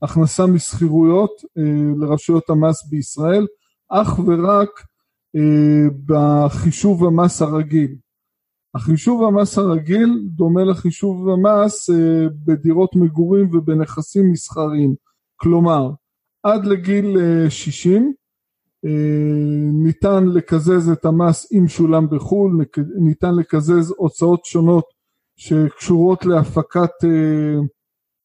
ההכנסה 0.01 0.45
משכירויות 0.45 1.31
uh, 1.41 1.99
לרשויות 1.99 2.49
המס 2.49 2.89
בישראל, 2.89 3.47
אך 3.89 4.19
ורק 4.19 4.69
uh, 5.37 5.93
בחישוב 6.05 7.03
המס 7.05 7.41
הרגיל. 7.41 7.95
החישוב 8.75 9.23
המס 9.23 9.57
הרגיל 9.57 10.23
דומה 10.25 10.63
לחישוב 10.63 11.29
המס 11.29 11.89
אה, 11.89 12.27
בדירות 12.45 12.95
מגורים 12.95 13.49
ובנכסים 13.55 14.31
מסחריים. 14.31 14.95
כלומר, 15.35 15.91
עד 16.43 16.65
לגיל 16.65 17.17
60 17.49 18.03
אה, 18.03 18.89
אה, 18.89 18.91
ניתן 19.83 20.25
לקזז 20.25 20.89
את 20.89 21.05
המס 21.05 21.51
אם 21.51 21.67
שולם 21.67 22.09
בחו"ל, 22.09 22.65
ניתן 22.99 23.35
לקזז 23.35 23.93
הוצאות 23.97 24.45
שונות 24.45 24.85
שקשורות 25.35 26.25
להפקת 26.25 26.91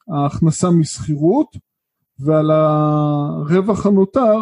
ההכנסה 0.08 0.70
משכירות, 0.70 1.46
ועל 2.18 2.50
הרווח 2.50 3.86
הנותר 3.86 4.36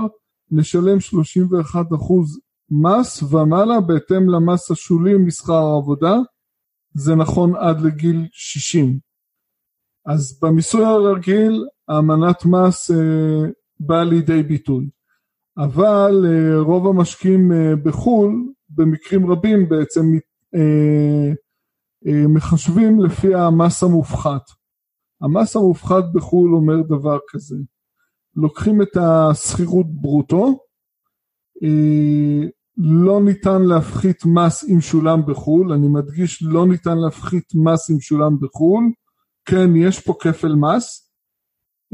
נשלם 0.50 0.98
31% 0.98 1.76
מס 2.70 3.22
ומעלה 3.22 3.80
בהתאם 3.80 4.28
למס 4.28 4.70
השולי 4.70 5.14
משכר 5.18 5.52
העבודה, 5.52 6.16
זה 6.94 7.14
נכון 7.14 7.56
עד 7.56 7.80
לגיל 7.80 8.28
60. 8.32 8.98
אז 10.06 10.38
במיסוי 10.42 10.84
הרגיל 10.84 11.66
האמנת 11.88 12.44
מס 12.44 12.90
אה, 12.90 13.50
באה 13.80 14.04
לידי 14.04 14.42
ביטוי, 14.42 14.90
אבל 15.58 16.26
אה, 16.26 16.60
רוב 16.60 16.86
המשקיעים 16.86 17.52
אה, 17.52 17.76
בחו"ל 17.76 18.52
במקרים 18.70 19.32
רבים 19.32 19.68
בעצם 19.68 20.02
אה, 20.54 21.32
אה, 22.06 22.26
מחשבים 22.28 23.00
לפי 23.00 23.34
המס 23.34 23.82
המופחת. 23.82 24.42
המס 25.20 25.56
המופחת 25.56 26.04
בחו"ל 26.14 26.54
אומר 26.54 26.82
דבר 26.82 27.18
כזה, 27.28 27.56
לוקחים 28.36 28.82
את 28.82 28.96
השכירות 28.96 29.86
ברוטו, 29.88 30.58
אה, 31.62 32.48
לא 32.76 33.20
ניתן 33.24 33.62
להפחית 33.62 34.24
מס 34.26 34.64
אם 34.68 34.80
שולם 34.80 35.20
בחו"ל, 35.26 35.72
אני 35.72 35.88
מדגיש 35.88 36.42
לא 36.42 36.66
ניתן 36.66 36.98
להפחית 36.98 37.52
מס 37.54 37.90
אם 37.90 38.00
שולם 38.00 38.36
בחו"ל, 38.40 38.84
כן 39.44 39.76
יש 39.76 40.00
פה 40.00 40.14
כפל 40.20 40.54
מס, 40.54 41.12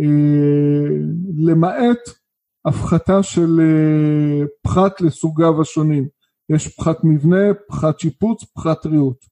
אה, 0.00 0.96
למעט 1.38 1.98
הפחתה 2.64 3.22
של 3.22 3.60
אה, 3.60 4.46
פחת 4.62 5.00
לסוגיו 5.00 5.60
השונים, 5.60 6.08
יש 6.48 6.68
פחת 6.76 6.96
מבנה, 7.04 7.54
פחת 7.68 8.00
שיפוץ, 8.00 8.44
פחת 8.44 8.86
ריהוט. 8.86 9.24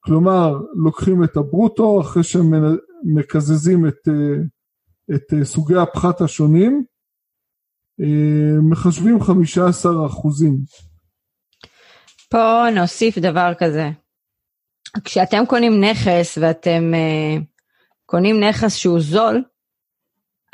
כלומר, 0.00 0.60
לוקחים 0.74 1.24
את 1.24 1.36
הברוטו 1.36 2.00
אחרי 2.00 2.22
שמקזזים 2.22 3.86
את 3.86 4.08
אה, 4.08 4.36
את 5.14 5.44
סוגי 5.44 5.76
הפחת 5.76 6.20
השונים, 6.20 6.84
מחשבים 8.70 9.22
15 9.22 10.06
אחוזים. 10.06 10.56
פה 12.30 12.64
נוסיף 12.74 13.18
דבר 13.18 13.52
כזה. 13.58 13.90
כשאתם 15.04 15.46
קונים 15.46 15.84
נכס 15.84 16.38
ואתם 16.40 16.92
uh, 16.94 17.42
קונים 18.06 18.40
נכס 18.40 18.76
שהוא 18.76 19.00
זול, 19.00 19.42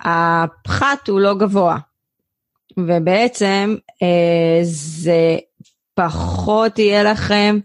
הפחת 0.01 1.09
הוא 1.09 1.21
לא 1.21 1.35
גבוה. 1.35 1.79
ובעצם 2.79 3.77
uh, 3.85 4.63
זה 4.63 5.39
פחות 5.95 6.79
יהיה 6.79 7.03
לכם, 7.03 7.59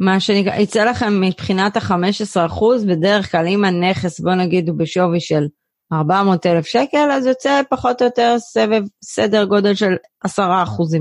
מה 0.00 0.20
שנקרא, 0.20 0.54
יצא 0.54 0.84
לכם 0.84 1.20
מבחינת 1.20 1.76
ה-15%, 1.76 2.64
בדרך 2.88 3.32
כלל 3.32 3.46
אם 3.46 3.64
הנכס, 3.64 4.20
בוא 4.20 4.34
נגיד, 4.34 4.68
הוא 4.68 4.78
בשווי 4.78 5.20
של 5.20 5.46
400 5.92 6.46
אלף 6.46 6.66
שקל, 6.66 7.10
אז 7.12 7.26
יוצא 7.26 7.60
פחות 7.70 8.02
או 8.02 8.06
יותר 8.06 8.36
סבב, 8.38 8.82
סדר 9.04 9.44
גודל 9.44 9.74
של 9.74 9.94
10% 10.26 10.30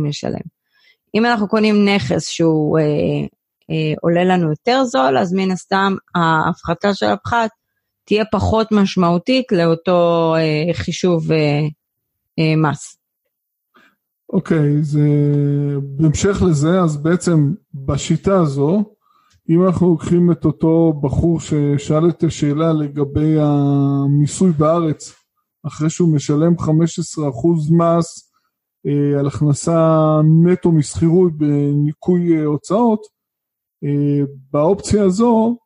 ישלם. 0.10 0.60
אם 1.16 1.26
אנחנו 1.26 1.48
קונים 1.48 1.90
נכס 1.90 2.28
שהוא 2.28 2.80
אה, 2.80 2.84
אה, 3.70 3.94
עולה 4.02 4.24
לנו 4.24 4.50
יותר 4.50 4.84
זול, 4.84 5.18
אז 5.18 5.34
מן 5.34 5.52
הסתם 5.52 5.96
ההפחתה 6.16 6.94
של 6.94 7.06
הפחת 7.06 7.50
תהיה 8.06 8.26
פחות 8.32 8.72
משמעותית 8.72 9.52
לאותו 9.52 10.36
אה, 10.38 10.74
חישוב 10.74 11.32
אה, 11.32 11.38
אה, 12.40 12.56
מס. 12.56 12.98
אוקיי, 14.34 14.58
okay, 14.58 14.82
זה 14.82 15.00
בהמשך 15.82 16.42
לזה, 16.50 16.82
אז 16.82 16.98
בעצם 16.98 17.54
בשיטה 17.74 18.40
הזו, 18.40 18.84
אם 19.50 19.66
אנחנו 19.66 19.90
לוקחים 19.90 20.32
את 20.32 20.46
אותו 20.46 20.94
בחור 21.04 21.40
ששאל 21.40 22.10
את 22.10 22.24
השאלה 22.24 22.74
לגבי 22.74 23.36
המיסוי 23.40 24.52
בארץ, 24.52 25.14
אחרי 25.68 25.90
שהוא 25.90 26.16
משלם 26.16 26.54
15% 26.60 26.64
מס 27.72 28.32
אה, 28.86 29.20
על 29.20 29.28
הכנסה 29.28 30.20
נטו 30.44 30.72
משכירות 30.72 31.38
בניכוי 31.38 32.38
אה, 32.38 32.46
הוצאות, 32.46 33.02
אה, 33.84 34.26
באופציה 34.52 35.04
הזו 35.04 35.58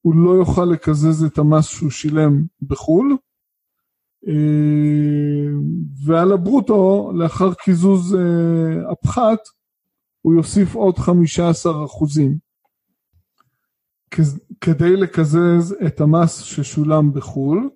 הוא 0.00 0.14
לא 0.14 0.30
יוכל 0.30 0.64
לקזז 0.64 1.24
את 1.24 1.38
המס 1.38 1.66
שהוא 1.66 1.90
שילם 1.90 2.44
בחו"ל, 2.62 3.16
ועל 6.06 6.32
הברוטו, 6.32 7.12
לאחר 7.14 7.54
קיזוז 7.54 8.16
הפחת, 8.92 9.38
הוא 10.22 10.34
יוסיף 10.34 10.74
עוד 10.74 10.98
15 10.98 11.84
אחוזים. 11.84 12.49
כדי 14.60 14.96
לקזז 14.96 15.76
את 15.86 16.00
המס 16.00 16.38
ששולם 16.38 17.12
בחו"ל, 17.12 17.70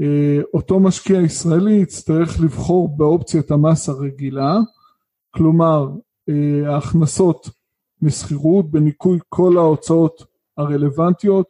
אה, 0.00 0.40
אותו 0.54 0.80
משקיע 0.80 1.20
ישראלי 1.20 1.72
יצטרך 1.72 2.40
לבחור 2.40 2.96
באופציית 2.96 3.50
המס 3.50 3.88
הרגילה, 3.88 4.58
כלומר 5.30 5.88
אה, 6.28 6.74
ההכנסות 6.74 7.50
משכירות 8.02 8.70
בניכוי 8.70 9.18
כל 9.28 9.56
ההוצאות 9.56 10.24
הרלוונטיות, 10.56 11.46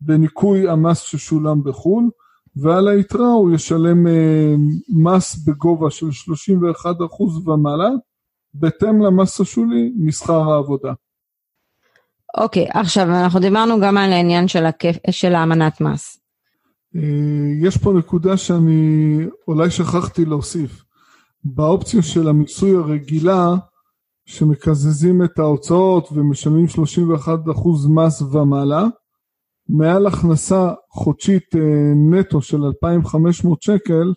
בניכוי 0.00 0.68
המס 0.68 1.00
ששולם 1.00 1.64
בחו"ל, 1.64 2.10
ועל 2.56 2.88
היתרה 2.88 3.32
הוא 3.32 3.54
ישלם 3.54 4.06
אה, 4.06 4.54
מס 4.88 5.36
בגובה 5.46 5.90
של 5.90 6.06
31% 6.06 7.48
ומעלה, 7.48 7.90
בהתאם 8.54 9.02
למס 9.02 9.40
השולי 9.40 9.92
משכר 9.96 10.52
העבודה. 10.52 10.92
אוקיי, 12.36 12.66
okay, 12.68 12.78
עכשיו 12.80 13.04
אנחנו 13.04 13.40
דיברנו 13.40 13.80
גם 13.80 13.98
על 13.98 14.12
העניין 14.12 14.48
של, 14.48 14.66
הכיף, 14.66 14.96
של 15.10 15.34
האמנת 15.34 15.80
מס. 15.80 16.18
אה, 16.96 17.68
יש 17.68 17.76
פה 17.76 17.92
נקודה 17.92 18.36
שאני 18.36 19.18
אולי 19.48 19.70
שכחתי 19.70 20.24
להוסיף. 20.24 20.84
באופציה 21.44 22.02
של 22.02 22.28
המיסוי 22.28 22.74
הרגילה, 22.74 23.54
שמקזזים 24.26 25.24
את 25.24 25.38
ההוצאות 25.38 26.08
ומשלמים 26.12 26.66
31% 26.66 26.68
מס 27.94 28.22
ומעלה, 28.22 28.84
מעל 29.68 30.06
הכנסה 30.06 30.72
חודשית 30.90 31.56
אה, 31.56 31.92
נטו 32.10 32.42
של 32.42 32.62
2,500 32.64 33.62
שקל, 33.62 34.12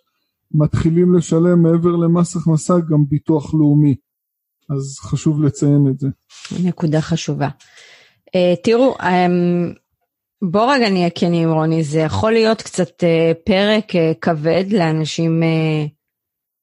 מתחילים 0.51 1.15
לשלם 1.15 1.63
מעבר 1.63 1.95
למס 1.95 2.36
הכנסה 2.36 2.73
גם 2.89 3.06
ביטוח 3.10 3.54
לאומי. 3.54 3.95
אז 4.69 4.99
חשוב 4.99 5.43
לציין 5.43 5.88
את 5.91 5.99
זה. 5.99 6.08
נקודה 6.63 7.01
חשובה. 7.01 7.49
Uh, 8.36 8.56
תראו, 8.63 8.95
um, 9.00 9.76
בוא 10.41 10.74
רגע 10.74 10.89
נהיה 10.89 11.10
כנים 11.10 11.52
רוני, 11.52 11.84
זה 11.84 12.00
יכול 12.00 12.32
להיות 12.32 12.62
קצת 12.62 13.04
uh, 13.04 13.34
פרק 13.45 13.91
uh, 13.91 13.98
כבד 14.21 14.65
לאנשים 14.71 15.43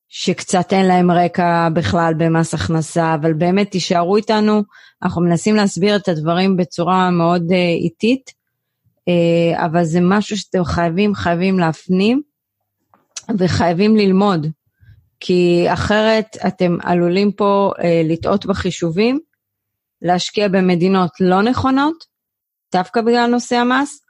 שקצת 0.08 0.72
אין 0.72 0.86
להם 0.86 1.10
רקע 1.10 1.68
בכלל 1.68 2.14
במס 2.18 2.54
הכנסה, 2.54 3.14
אבל 3.14 3.32
באמת 3.32 3.70
תישארו 3.70 4.16
איתנו, 4.16 4.62
אנחנו 5.02 5.22
מנסים 5.22 5.56
להסביר 5.56 5.96
את 5.96 6.08
הדברים 6.08 6.56
בצורה 6.56 7.10
מאוד 7.10 7.42
איטית, 7.82 8.30
אבל 9.56 9.84
זה 9.84 10.00
משהו 10.02 10.36
שאתם 10.36 10.64
חייבים, 10.64 11.14
חייבים 11.14 11.58
להפנים 11.58 12.22
וחייבים 13.38 13.96
ללמוד, 13.96 14.46
כי 15.20 15.64
אחרת 15.72 16.36
אתם 16.46 16.76
עלולים 16.82 17.32
פה 17.32 17.70
לטעות 18.04 18.46
בחישובים, 18.46 19.20
להשקיע 20.02 20.48
במדינות 20.48 21.10
לא 21.20 21.42
נכונות, 21.42 22.04
דווקא 22.72 23.00
בגלל 23.00 23.26
נושא 23.26 23.56
המס, 23.56 24.00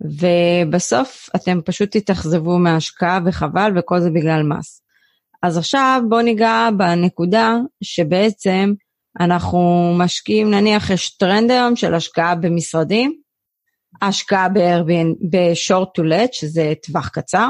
ובסוף 0.00 1.28
אתם 1.36 1.60
פשוט 1.64 1.96
תתאכזבו 1.96 2.58
מההשקעה 2.58 3.20
וחבל, 3.26 3.72
וכל 3.78 4.00
זה 4.00 4.10
בגלל 4.10 4.42
מס. 4.42 4.82
אז 5.42 5.58
עכשיו 5.58 6.02
בואו 6.08 6.22
ניגע 6.22 6.68
בנקודה 6.76 7.56
שבעצם 7.82 8.72
אנחנו 9.20 9.94
משקיעים, 9.98 10.50
נניח 10.50 10.90
יש 10.90 11.16
טרנד 11.16 11.50
היום 11.50 11.76
של 11.76 11.94
השקעה 11.94 12.34
במשרדים, 12.34 13.12
השקעה 14.02 14.48
ב-short 14.48 15.88
to 15.98 16.02
let, 16.02 16.28
שזה 16.32 16.72
טווח 16.86 17.08
קצר, 17.08 17.48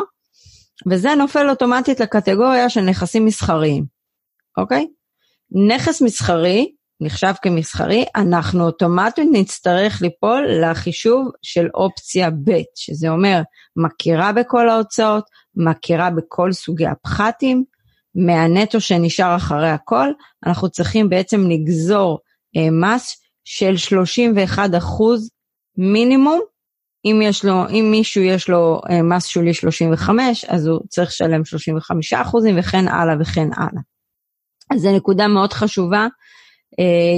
וזה 0.90 1.14
נופל 1.14 1.50
אוטומטית 1.50 2.00
לקטגוריה 2.00 2.70
של 2.70 2.80
נכסים 2.80 3.24
מסחריים, 3.24 3.84
אוקיי? 4.56 4.86
נכס 5.68 6.02
מסחרי 6.02 6.72
נחשב 7.02 7.32
כמסחרי, 7.42 8.04
אנחנו 8.16 8.64
אוטומטית 8.64 9.28
נצטרך 9.32 10.02
ליפול 10.02 10.46
לחישוב 10.62 11.28
של 11.42 11.68
אופציה 11.74 12.30
ב', 12.30 12.62
שזה 12.74 13.08
אומר 13.08 13.42
מכירה 13.76 14.32
בכל 14.32 14.68
ההוצאות, 14.68 15.24
מכירה 15.56 16.10
בכל 16.10 16.52
סוגי 16.52 16.86
הפחתים, 16.86 17.64
מהנטו 18.14 18.80
שנשאר 18.80 19.36
אחרי 19.36 19.70
הכל, 19.70 20.08
אנחנו 20.46 20.70
צריכים 20.70 21.08
בעצם 21.08 21.50
לגזור 21.50 22.18
אה, 22.56 22.70
מס 22.70 23.16
של 23.44 23.76
31 23.76 24.70
אחוז 24.78 25.30
מינימום. 25.76 26.40
אם, 27.04 27.20
יש 27.22 27.44
לו, 27.44 27.68
אם 27.68 27.88
מישהו 27.90 28.22
יש 28.22 28.48
לו 28.48 28.80
אה, 28.90 29.02
מס 29.02 29.26
שולי 29.26 29.54
35, 29.54 30.44
אז 30.44 30.66
הוא 30.66 30.80
צריך 30.88 31.08
לשלם 31.08 31.44
35 31.44 32.12
אחוזים 32.12 32.58
וכן 32.58 32.88
הלאה 32.88 33.14
וכן 33.20 33.48
הלאה. 33.56 33.82
אז 34.70 34.80
זו 34.80 34.96
נקודה 34.96 35.28
מאוד 35.28 35.52
חשובה 35.52 36.06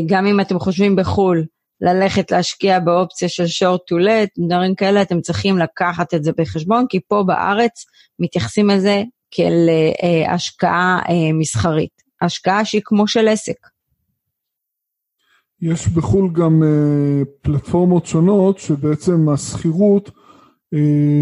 גם 0.06 0.26
אם 0.26 0.40
אתם 0.40 0.58
חושבים 0.58 0.96
בחו"ל 0.96 1.44
ללכת 1.80 2.30
להשקיע 2.30 2.80
באופציה 2.80 3.28
של 3.28 3.44
short 3.44 3.78
to 3.78 4.06
let, 4.06 4.46
דברים 4.48 4.74
כאלה, 4.74 5.02
אתם 5.02 5.20
צריכים 5.20 5.58
לקחת 5.58 6.14
את 6.14 6.24
זה 6.24 6.32
בחשבון, 6.38 6.86
כי 6.88 7.00
פה 7.08 7.22
בארץ 7.26 7.84
מתייחסים 8.18 8.68
לזה 8.68 9.02
כאל 9.30 9.68
אה, 10.02 10.34
השקעה 10.34 10.98
אה, 11.08 11.32
מסחרית, 11.32 12.02
השקעה 12.22 12.64
שהיא 12.64 12.82
כמו 12.84 13.08
של 13.08 13.28
עסק. 13.28 13.56
יש 15.60 15.88
בחו"ל 15.88 16.30
גם 16.32 16.62
פלטפורמות 17.42 18.06
שונות 18.06 18.58
שבעצם 18.58 19.28
השכירות 19.28 20.10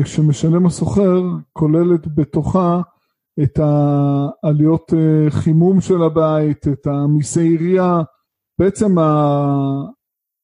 שמשלם 0.04 0.66
הסוחר 0.66 1.22
כוללת 1.52 2.14
בתוכה 2.14 2.80
את 3.42 3.58
העלויות 3.58 4.92
חימום 5.28 5.80
של 5.80 6.02
הבית, 6.02 6.68
את 6.68 6.86
המיסי 6.86 7.40
עירייה, 7.40 8.00
בעצם 8.64 8.94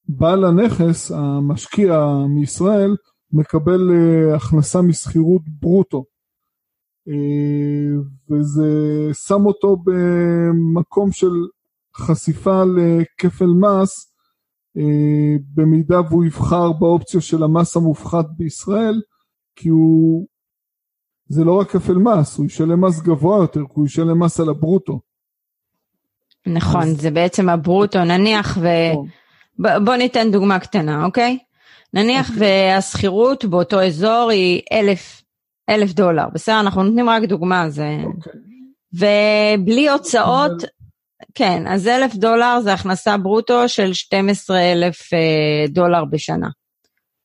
בעל 0.09 0.45
הנכס, 0.45 1.13
המשקיע 1.13 2.07
מישראל, 2.29 2.97
מקבל 3.33 3.91
אה, 3.91 4.37
הכנסה 4.37 4.83
משכירות 4.83 5.43
ברוטו. 5.61 6.05
אה, 7.09 8.01
וזה 8.31 8.71
שם 9.13 9.47
אותו 9.47 9.77
במקום 9.85 11.13
של 11.13 11.33
חשיפה 11.97 12.63
לכפל 12.65 13.47
מס, 13.47 14.13
אה, 14.77 15.37
במידה 15.55 16.01
והוא 16.01 16.25
יבחר 16.25 16.73
באופציה 16.73 17.21
של 17.21 17.43
המס 17.43 17.77
המופחת 17.77 18.27
בישראל, 18.37 19.01
כי 19.57 19.69
הוא, 19.69 20.27
זה 21.29 21.45
לא 21.45 21.61
רק 21.61 21.71
כפל 21.71 21.97
מס, 21.99 22.39
הוא 22.39 22.47
ישלם 22.47 22.85
מס 22.85 23.01
גבוה 23.01 23.43
יותר, 23.43 23.61
כי 23.61 23.73
הוא 23.75 23.87
ישלם 23.87 24.23
מס 24.23 24.41
על 24.41 24.49
הברוטו. 24.49 25.01
נכון, 26.47 26.83
אז... 26.83 27.01
זה 27.01 27.11
בעצם 27.11 27.49
הברוטו, 27.49 28.05
נניח 28.05 28.59
ו... 28.61 28.69
נכון. 28.93 29.85
בוא 29.85 29.97
ניתן 29.97 30.31
דוגמה 30.31 30.59
קטנה, 30.59 31.05
אוקיי? 31.05 31.39
נניח 31.95 32.31
אוקיי. 32.31 32.73
והשכירות 32.75 33.45
באותו 33.45 33.83
אזור 33.87 34.31
היא 34.31 34.63
אלף 34.73 35.23
אלף 35.69 35.93
דולר, 35.93 36.25
בסדר? 36.35 36.61
אנחנו 36.61 36.83
נותנים 36.83 37.09
רק 37.09 37.23
דוגמה, 37.23 37.71
זה... 37.71 37.97
אוקיי. 38.05 38.33
ובלי 38.95 39.89
הוצאות, 39.89 40.51
אבל- 40.51 40.69
כן, 41.35 41.67
אז 41.67 41.89
אלף 41.89 42.15
דולר 42.15 42.61
זה 42.61 42.73
הכנסה 42.73 43.17
ברוטו 43.17 43.69
של 43.69 43.93
12 43.93 44.59
אלף 44.73 45.13
אה, 45.15 45.67
דולר 45.69 46.05
בשנה, 46.05 46.49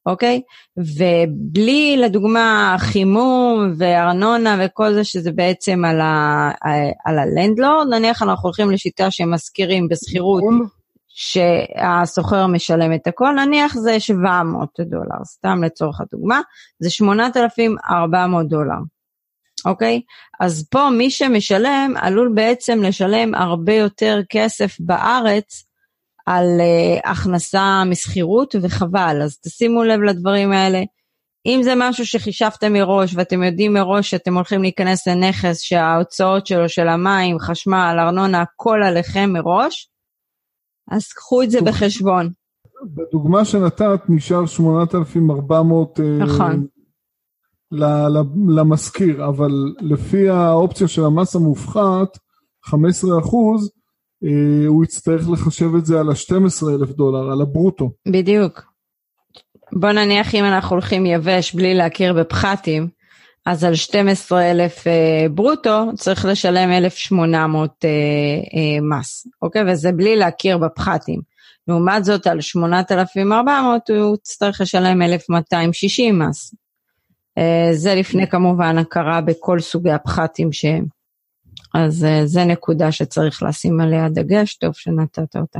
אוקיי? 0.05 0.41
ובלי, 0.77 1.97
לדוגמה, 1.97 2.75
חימום 2.79 3.73
וארנונה 3.77 4.57
וכל 4.65 4.93
זה, 4.93 5.03
שזה 5.03 5.31
בעצם 5.31 5.85
על, 5.85 6.01
ה, 6.01 6.51
על 7.05 7.19
הלנדלורד, 7.19 7.87
נניח 7.89 8.21
אנחנו 8.21 8.47
הולכים 8.47 8.71
לשיטה 8.71 9.11
שמשכירים 9.11 9.87
בשכירות, 9.87 10.43
בחו"ל? 10.43 10.83
שהסוחר 11.15 12.47
משלם 12.47 12.93
את 12.93 13.07
הכל, 13.07 13.33
נניח 13.33 13.73
זה 13.75 13.99
700 13.99 14.69
דולר, 14.79 15.23
סתם 15.25 15.63
לצורך 15.63 16.01
הדוגמה, 16.01 16.41
זה 16.79 16.89
8,400 16.89 18.47
דולר, 18.47 18.79
אוקיי? 19.65 20.01
אז 20.39 20.67
פה 20.71 20.89
מי 20.89 21.11
שמשלם 21.11 21.93
עלול 21.95 22.31
בעצם 22.35 22.83
לשלם 22.83 23.35
הרבה 23.35 23.73
יותר 23.73 24.19
כסף 24.29 24.77
בארץ 24.79 25.63
על 26.25 26.45
uh, 26.59 27.09
הכנסה 27.09 27.83
משכירות 27.85 28.55
וחבל, 28.61 29.21
אז 29.23 29.37
תשימו 29.39 29.83
לב 29.83 30.01
לדברים 30.01 30.51
האלה. 30.51 30.83
אם 31.45 31.59
זה 31.63 31.73
משהו 31.77 32.05
שחישבתם 32.05 32.73
מראש 32.73 33.15
ואתם 33.15 33.43
יודעים 33.43 33.73
מראש 33.73 34.09
שאתם 34.09 34.35
הולכים 34.35 34.61
להיכנס 34.61 35.07
לנכס 35.07 35.59
שההוצאות 35.59 36.47
שלו 36.47 36.69
של 36.69 36.87
המים, 36.87 37.39
חשמל, 37.39 37.95
ארנונה, 37.99 38.41
הכל 38.41 38.83
עליכם 38.83 39.29
מראש, 39.33 39.89
אז 40.91 41.07
קחו 41.07 41.43
את 41.43 41.51
זה 41.51 41.61
בחשבון. 41.61 42.29
בדוגמה 42.85 43.45
שנתת 43.45 43.99
נשאר 44.09 44.45
8,400 44.45 45.99
אה, 45.99 46.05
נכון. 46.05 46.67
ל- 47.71 48.59
למשכיר, 48.59 49.25
אבל 49.25 49.51
לפי 49.79 50.29
האופציה 50.29 50.87
של 50.87 51.03
המס 51.03 51.35
המופחת, 51.35 52.17
15 52.65 53.19
אחוז, 53.19 53.71
הוא 54.67 54.83
יצטרך 54.83 55.29
לחשב 55.29 55.75
את 55.77 55.85
זה 55.85 55.99
על 55.99 56.09
ה-12,000 56.09 56.93
דולר, 56.95 57.31
על 57.31 57.41
הברוטו. 57.41 57.91
בדיוק. 58.07 58.73
בוא 59.73 59.91
נניח 59.91 60.35
אם 60.35 60.45
אנחנו 60.45 60.75
הולכים 60.75 61.05
יבש 61.05 61.55
בלי 61.55 61.73
להכיר 61.73 62.13
בפחתים, 62.13 62.87
אז 63.45 63.63
על 63.63 63.75
12,000 63.75 64.87
אה, 64.87 65.25
ברוטו 65.31 65.85
צריך 65.95 66.25
לשלם 66.25 66.71
1,800 66.71 67.85
אה, 67.85 67.89
אה, 67.89 68.81
מס, 68.81 69.27
אוקיי? 69.41 69.71
וזה 69.71 69.91
בלי 69.91 70.15
להכיר 70.15 70.57
בפחתים. 70.57 71.21
לעומת 71.67 72.05
זאת 72.05 72.27
על 72.27 72.41
8,400 72.41 73.89
הוא 73.89 74.15
יצטרך 74.15 74.61
לשלם 74.61 75.01
1,260 75.01 76.19
מס. 76.19 76.55
אה, 77.37 77.69
זה 77.73 77.95
לפני 77.95 78.27
כמובן 78.27 78.77
הכרה 78.77 79.21
בכל 79.21 79.59
סוגי 79.59 79.91
הפחתים 79.91 80.51
שהם. 80.51 81.02
אז 81.73 82.05
אה, 82.05 82.25
זה 82.25 82.45
נקודה 82.45 82.91
שצריך 82.91 83.43
לשים 83.43 83.81
עליה 83.81 84.09
דגש, 84.09 84.55
טוב 84.55 84.73
שנתת 84.73 85.35
אותה. 85.35 85.59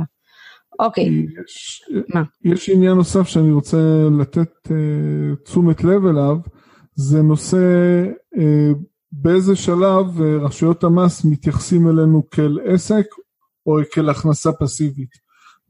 אוקיי, 0.78 1.26
יש, 1.46 1.82
מה? 2.08 2.22
יש 2.44 2.70
עניין 2.70 2.92
נוסף 2.92 3.28
שאני 3.28 3.52
רוצה 3.52 3.78
לתת 4.20 4.52
uh, 4.66 5.44
תשומת 5.44 5.84
לב 5.84 6.06
אליו, 6.06 6.36
זה 6.94 7.22
נושא 7.22 7.56
uh, 8.34 8.40
באיזה 9.12 9.56
שלב 9.56 10.18
uh, 10.18 10.44
רשויות 10.44 10.84
המס 10.84 11.24
מתייחסים 11.24 11.88
אלינו 11.88 12.30
כאל 12.30 12.58
עסק 12.64 13.06
או 13.66 13.76
כאל 13.92 14.10
הכנסה 14.10 14.52
פסיבית. 14.52 15.10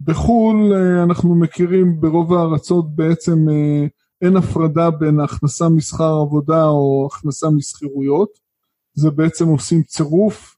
בחו"ל 0.00 0.72
uh, 0.72 1.04
אנחנו 1.04 1.35
מכירים 1.35 2.00
ברוב 2.00 2.33
הארצות 2.33 2.96
בעצם 2.96 3.48
uh, 3.48 3.88
אין 4.22 4.37
הפרדה 4.37 4.90
בין 4.90 5.20
הכנסה 5.20 5.68
משכר 5.68 6.14
עבודה 6.20 6.64
או 6.64 7.09
הכנסה 7.12 7.50
משכירויות, 7.50 8.43
זה 8.94 9.11
בעצם 9.11 9.48
עושים 9.48 9.83
צירוף, 9.83 10.57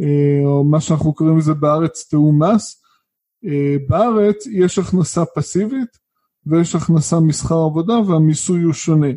uh, 0.00 0.46
או 0.46 0.64
מה 0.64 0.80
שאנחנו 0.80 1.14
קוראים 1.14 1.38
לזה 1.38 1.54
בארץ 1.54 2.06
תיאום 2.10 2.42
מס. 2.42 2.82
Uh, 3.44 3.48
בארץ 3.88 4.46
יש 4.46 4.78
הכנסה 4.78 5.24
פסיבית 5.34 5.98
ויש 6.46 6.74
הכנסה 6.74 7.20
משכר 7.20 7.64
עבודה 7.64 7.94
והמיסוי 7.94 8.62
הוא 8.62 8.72
שונה. 8.72 9.10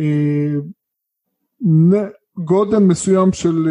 Uh, 0.00 0.02
גודל 2.44 2.78
מסוים 2.78 3.32
של 3.32 3.68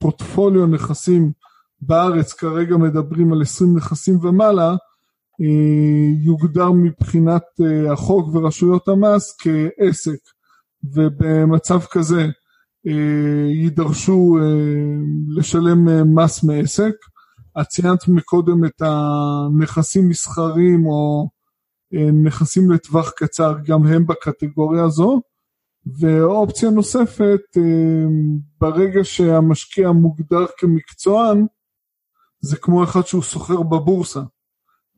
פורטפוליו 0.00 0.66
נכסים 0.66 1.32
בארץ, 1.80 2.32
כרגע 2.32 2.76
מדברים 2.76 3.32
על 3.32 3.42
20 3.42 3.76
נכסים 3.76 4.18
ומעלה, 4.22 4.74
יוגדר 6.24 6.70
מבחינת 6.70 7.42
החוק 7.92 8.34
ורשויות 8.34 8.88
המס 8.88 9.36
כעסק, 9.38 10.18
ובמצב 10.84 11.80
כזה 11.90 12.26
יידרשו 12.84 14.36
uh, 14.38 14.42
לשלם 15.28 15.88
uh, 15.88 16.04
מס 16.04 16.44
מעסק. 16.44 16.94
את 17.60 17.66
ציינת 17.66 18.08
מקודם 18.08 18.64
את 18.64 18.82
הנכסים 18.82 20.08
מסחריים 20.08 20.86
או 20.86 21.28
נכסים 22.24 22.70
לטווח 22.70 23.10
קצר, 23.10 23.54
גם 23.66 23.86
הם 23.86 24.06
בקטגוריה 24.06 24.84
הזו. 24.84 25.20
ואופציה 26.00 26.70
נוספת, 26.70 27.40
ברגע 28.60 29.04
שהמשקיע 29.04 29.90
מוגדר 29.90 30.46
כמקצוען, 30.58 31.46
זה 32.40 32.56
כמו 32.56 32.84
אחד 32.84 33.06
שהוא 33.06 33.22
סוחר 33.22 33.62
בבורסה. 33.62 34.20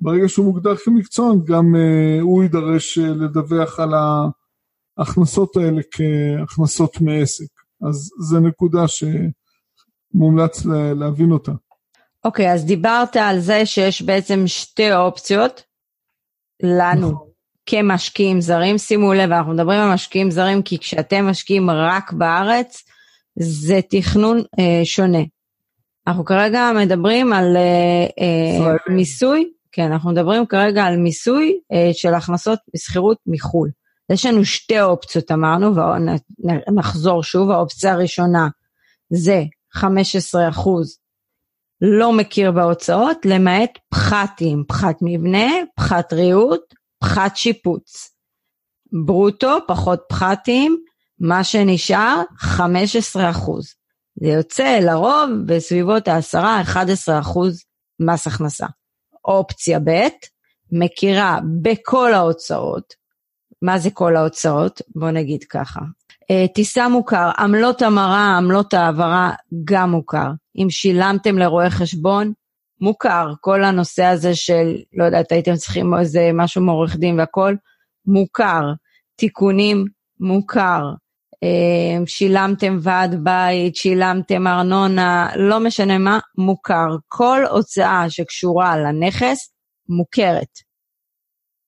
ברגע 0.00 0.28
שהוא 0.28 0.46
מוגדר 0.46 0.76
כמקצוען, 0.76 1.38
גם 1.44 1.74
הוא 2.20 2.42
יידרש 2.42 2.98
לדווח 2.98 3.80
על 3.80 3.90
ההכנסות 4.98 5.56
האלה 5.56 5.82
כהכנסות 5.90 7.00
מעסק. 7.00 7.59
אז 7.88 8.10
זו 8.20 8.40
נקודה 8.40 8.84
שמומלץ 8.88 10.66
להבין 10.96 11.32
אותה. 11.32 11.52
אוקיי, 12.24 12.50
okay, 12.50 12.54
אז 12.54 12.64
דיברת 12.64 13.16
על 13.16 13.40
זה 13.40 13.66
שיש 13.66 14.02
בעצם 14.02 14.46
שתי 14.46 14.94
אופציות 14.94 15.62
לנו 16.62 17.30
כמשקיעים 17.66 18.40
זרים. 18.40 18.78
שימו 18.78 19.12
לב, 19.12 19.32
אנחנו 19.32 19.52
מדברים 19.52 19.80
על 19.80 19.94
משקיעים 19.94 20.30
זרים 20.30 20.62
כי 20.62 20.78
כשאתם 20.78 21.26
משקיעים 21.26 21.70
רק 21.70 22.12
בארץ, 22.12 22.82
זה 23.38 23.80
תכנון 23.90 24.38
אה, 24.58 24.80
שונה. 24.84 25.22
אנחנו 26.06 26.24
כרגע 26.24 26.70
מדברים 26.76 27.32
על 27.32 27.56
אה, 27.56 28.06
אה, 28.20 28.74
מיסוי, 28.88 29.52
כן, 29.72 29.92
אנחנו 29.92 30.10
מדברים 30.10 30.46
כרגע 30.46 30.84
על 30.84 30.96
מיסוי 30.96 31.58
אה, 31.72 31.90
של 31.92 32.14
הכנסות 32.14 32.58
משכירות 32.74 33.16
מחו"ל. 33.26 33.70
יש 34.12 34.26
לנו 34.26 34.44
שתי 34.44 34.80
אופציות 34.80 35.30
אמרנו, 35.30 35.74
ונחזור 36.68 37.22
שוב, 37.22 37.50
האופציה 37.50 37.92
הראשונה 37.92 38.48
זה 39.10 39.42
15 39.72 40.48
אחוז 40.48 40.98
לא 41.80 42.12
מכיר 42.12 42.52
בהוצאות, 42.52 43.16
למעט 43.24 43.78
פחתים, 43.88 44.64
פחת 44.68 44.96
מבנה, 45.02 45.46
פחת 45.76 46.12
ריהוט, 46.12 46.74
פחת 46.98 47.36
שיפוץ. 47.36 48.10
ברוטו, 49.04 49.58
פחות 49.68 50.00
פחתים, 50.08 50.82
מה 51.18 51.44
שנשאר 51.44 52.22
15 52.38 53.30
אחוז. 53.30 53.74
זה 54.20 54.28
יוצא 54.28 54.78
לרוב 54.82 55.30
בסביבות 55.46 56.08
ה-10-11 56.08 57.20
אחוז 57.20 57.64
מס 58.00 58.26
הכנסה. 58.26 58.66
אופציה 59.24 59.78
ב', 59.78 60.08
מכירה 60.72 61.38
בכל 61.62 62.14
ההוצאות. 62.14 62.99
מה 63.62 63.78
זה 63.78 63.90
כל 63.90 64.16
ההוצאות? 64.16 64.80
בוא 64.96 65.10
נגיד 65.10 65.44
ככה. 65.44 65.80
טיסה 66.54 66.88
מוכר, 66.88 67.30
עמלות 67.38 67.82
המרה, 67.82 68.36
עמלות 68.36 68.74
העברה, 68.74 69.32
גם 69.64 69.90
מוכר. 69.90 70.30
אם 70.56 70.70
שילמתם 70.70 71.38
לרואה 71.38 71.70
חשבון, 71.70 72.32
מוכר. 72.80 73.32
כל 73.40 73.64
הנושא 73.64 74.04
הזה 74.04 74.34
של, 74.34 74.76
לא 74.92 75.04
יודעת, 75.04 75.32
הייתם 75.32 75.54
צריכים 75.54 75.94
איזה 75.98 76.30
משהו 76.34 76.62
מעורך 76.62 76.96
דין 76.96 77.20
והכל, 77.20 77.54
מוכר. 78.06 78.62
תיקונים, 79.16 79.84
מוכר. 80.20 80.82
שילמתם 82.06 82.78
ועד 82.80 83.24
בית, 83.24 83.76
שילמתם 83.76 84.46
ארנונה, 84.46 85.28
לא 85.36 85.60
משנה 85.60 85.98
מה, 85.98 86.18
מוכר. 86.38 86.88
כל 87.08 87.42
הוצאה 87.50 88.10
שקשורה 88.10 88.78
לנכס, 88.78 89.52
מוכרת. 89.88 90.69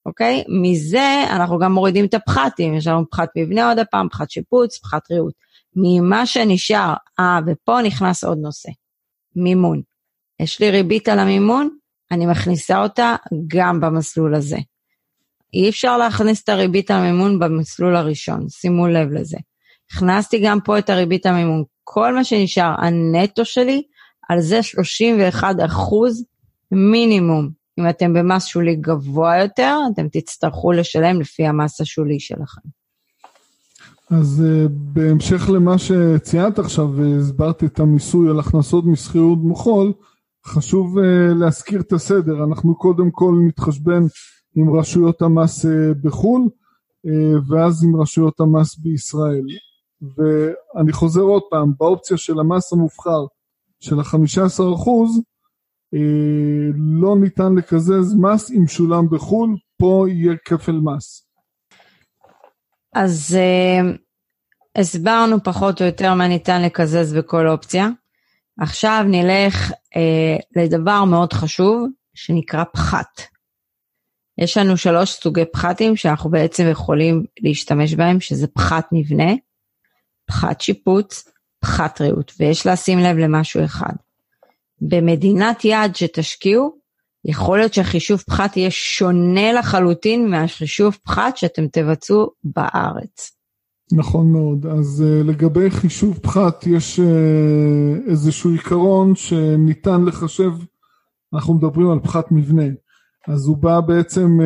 אוקיי? 0.07 0.45
מזה 0.63 1.25
אנחנו 1.31 1.59
גם 1.59 1.73
מורידים 1.73 2.05
את 2.05 2.15
הפחתים, 2.15 2.75
יש 2.75 2.87
לנו 2.87 3.11
פחת 3.11 3.29
מבנה 3.37 3.69
עוד 3.69 3.79
הפעם, 3.79 4.09
פחת 4.09 4.31
שיפוץ, 4.31 4.79
פחת 4.79 5.11
ריהוט. 5.11 5.35
ממה 5.77 6.27
שנשאר, 6.27 6.95
אה, 7.21 7.39
ופה 7.47 7.83
נכנס 7.83 8.25
עוד 8.25 8.39
נושא, 8.39 8.71
מימון. 9.37 9.83
יש 10.41 10.61
לי 10.61 10.71
ריבית 10.71 11.09
על 11.09 11.19
המימון, 11.19 11.69
אני 12.11 12.27
מכניסה 12.27 12.83
אותה 12.83 13.17
גם 13.49 13.81
במסלול 13.81 14.35
הזה. 14.35 14.59
אי 15.55 15.69
אפשר 15.69 15.99
להכניס 15.99 16.43
את 16.43 16.49
הריבית 16.49 16.91
על 16.91 16.97
המימון 16.97 17.39
במסלול 17.39 17.97
הראשון, 17.97 18.49
שימו 18.49 18.87
לב 18.87 19.13
לזה. 19.13 19.37
הכנסתי 19.93 20.41
גם 20.45 20.61
פה 20.61 20.79
את 20.79 20.91
הריבית 20.91 21.27
המימון. 21.27 21.65
כל 21.85 22.15
מה 22.15 22.25
שנשאר, 22.25 22.75
הנטו 22.79 23.45
שלי, 23.45 23.83
על 24.29 24.41
זה 24.41 24.63
31 24.63 25.55
אחוז 25.65 26.25
מינימום. 26.73 27.62
אם 27.83 27.89
אתם 27.89 28.13
במס 28.13 28.47
שולי 28.47 28.77
גבוה 28.77 29.43
יותר, 29.43 29.79
אתם 29.93 30.09
תצטרכו 30.09 30.73
לשלם 30.73 31.21
לפי 31.21 31.47
המס 31.47 31.81
השולי 31.81 32.21
שלכם. 32.21 32.69
אז 34.11 34.45
uh, 34.45 34.69
בהמשך 34.69 35.51
למה 35.51 35.79
שציינת 35.79 36.59
עכשיו 36.59 36.91
והסברתי 36.97 37.67
את 37.67 37.81
המיסוי 37.81 38.31
על 38.31 38.41
הכנסות 38.41 38.85
משכירות 38.85 39.39
מחול, 39.43 39.93
חשוב 40.47 40.99
uh, 40.99 41.03
להזכיר 41.35 41.81
את 41.81 41.93
הסדר, 41.93 42.45
אנחנו 42.45 42.75
קודם 42.75 43.11
כל 43.11 43.33
מתחשבן 43.33 44.03
עם 44.57 44.77
רשויות 44.79 45.23
המס 45.23 45.65
uh, 45.65 45.69
בחו"ל 46.03 46.49
uh, 47.07 47.11
ואז 47.49 47.85
עם 47.85 48.01
רשויות 48.01 48.41
המס 48.41 48.79
בישראל. 48.79 49.47
ואני 50.17 50.93
חוזר 50.93 51.21
עוד 51.21 51.43
פעם, 51.51 51.73
באופציה 51.79 52.17
של 52.17 52.41
המס 52.41 52.73
המובחר 52.73 53.27
של 53.81 54.01
ה-15% 54.01 54.61
uh, 54.61 55.32
לא 57.01 57.17
ניתן 57.21 57.55
לקזז 57.55 58.15
מס 58.21 58.51
אם 58.51 58.67
שולם 58.67 59.09
בחו"ל, 59.11 59.57
פה 59.77 60.07
יהיה 60.09 60.37
כפל 60.45 60.73
מס. 60.73 61.29
אז 62.95 63.37
uh, 63.39 63.99
הסברנו 64.81 65.43
פחות 65.43 65.81
או 65.81 65.87
יותר 65.87 66.15
מה 66.15 66.29
ניתן 66.29 66.63
לקזז 66.63 67.15
בכל 67.15 67.49
אופציה. 67.49 67.89
עכשיו 68.61 69.05
נלך 69.09 69.71
uh, 69.71 70.63
לדבר 70.63 71.05
מאוד 71.05 71.33
חשוב 71.33 71.87
שנקרא 72.15 72.65
פחת. 72.73 73.21
יש 74.39 74.57
לנו 74.57 74.77
שלוש 74.77 75.13
סוגי 75.13 75.45
פחתים 75.53 75.97
שאנחנו 75.97 76.31
בעצם 76.31 76.65
יכולים 76.71 77.25
להשתמש 77.41 77.95
בהם, 77.95 78.21
שזה 78.21 78.47
פחת 78.47 78.89
מבנה, 78.93 79.33
פחת 80.27 80.61
שיפוץ, 80.61 81.29
פחת 81.61 82.01
ריהוט, 82.01 82.33
ויש 82.39 82.67
לשים 82.67 82.99
לב 82.99 83.17
למשהו 83.17 83.65
אחד. 83.65 83.93
במדינת 84.89 85.65
יעד 85.65 85.97
שתשקיעו, 85.97 86.77
יכול 87.25 87.59
להיות 87.59 87.75
שהחישוב 87.75 88.21
פחת 88.21 88.57
יהיה 88.57 88.71
שונה 88.71 89.53
לחלוטין 89.53 90.31
מהחישוב 90.31 90.99
פחת 91.05 91.37
שאתם 91.37 91.67
תבצעו 91.67 92.31
בארץ. 92.45 93.31
נכון 93.93 94.33
מאוד. 94.33 94.67
אז 94.67 95.05
uh, 95.07 95.27
לגבי 95.27 95.71
חישוב 95.71 96.19
פחת 96.23 96.67
יש 96.67 97.01
uh, 97.01 98.11
איזשהו 98.11 98.51
עיקרון 98.51 99.15
שניתן 99.15 100.05
לחשב, 100.05 100.51
אנחנו 101.35 101.55
מדברים 101.55 101.91
על 101.91 102.01
פחת 102.01 102.33
מבנה. 102.33 102.67
אז 103.29 103.47
הוא 103.47 103.57
בא 103.57 103.81
בעצם 103.81 104.39
uh, 104.41 104.45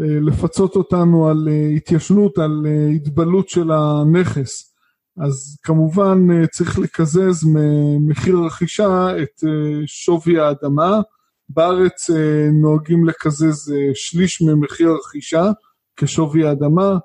uh, 0.00 0.04
לפצות 0.04 0.76
אותנו 0.76 1.28
על 1.28 1.48
uh, 1.48 1.76
התיישנות, 1.76 2.38
על 2.38 2.66
uh, 2.66 2.96
התבלות 2.96 3.48
של 3.48 3.70
הנכס. 3.72 4.73
אז 5.16 5.58
כמובן 5.62 6.26
אה, 6.32 6.46
צריך 6.46 6.78
לקזז 6.78 7.44
ממחיר 7.44 8.36
הרכישה 8.36 9.22
את 9.22 9.44
אה, 9.44 9.86
שווי 9.86 10.40
האדמה. 10.40 11.00
בארץ 11.48 12.10
אה, 12.10 12.48
נוהגים 12.52 13.06
לקזז 13.06 13.74
שליש 13.94 14.42
ממחיר 14.42 14.90
הרכישה 14.90 15.50
כשווי 15.96 16.46
האדמה. 16.46 16.98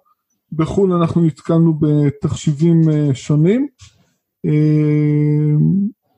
בחו"ל 0.52 0.94
אנחנו 0.94 1.22
נתקלנו 1.22 1.80
בתחשיבים 1.80 2.82
שונים. 3.14 3.68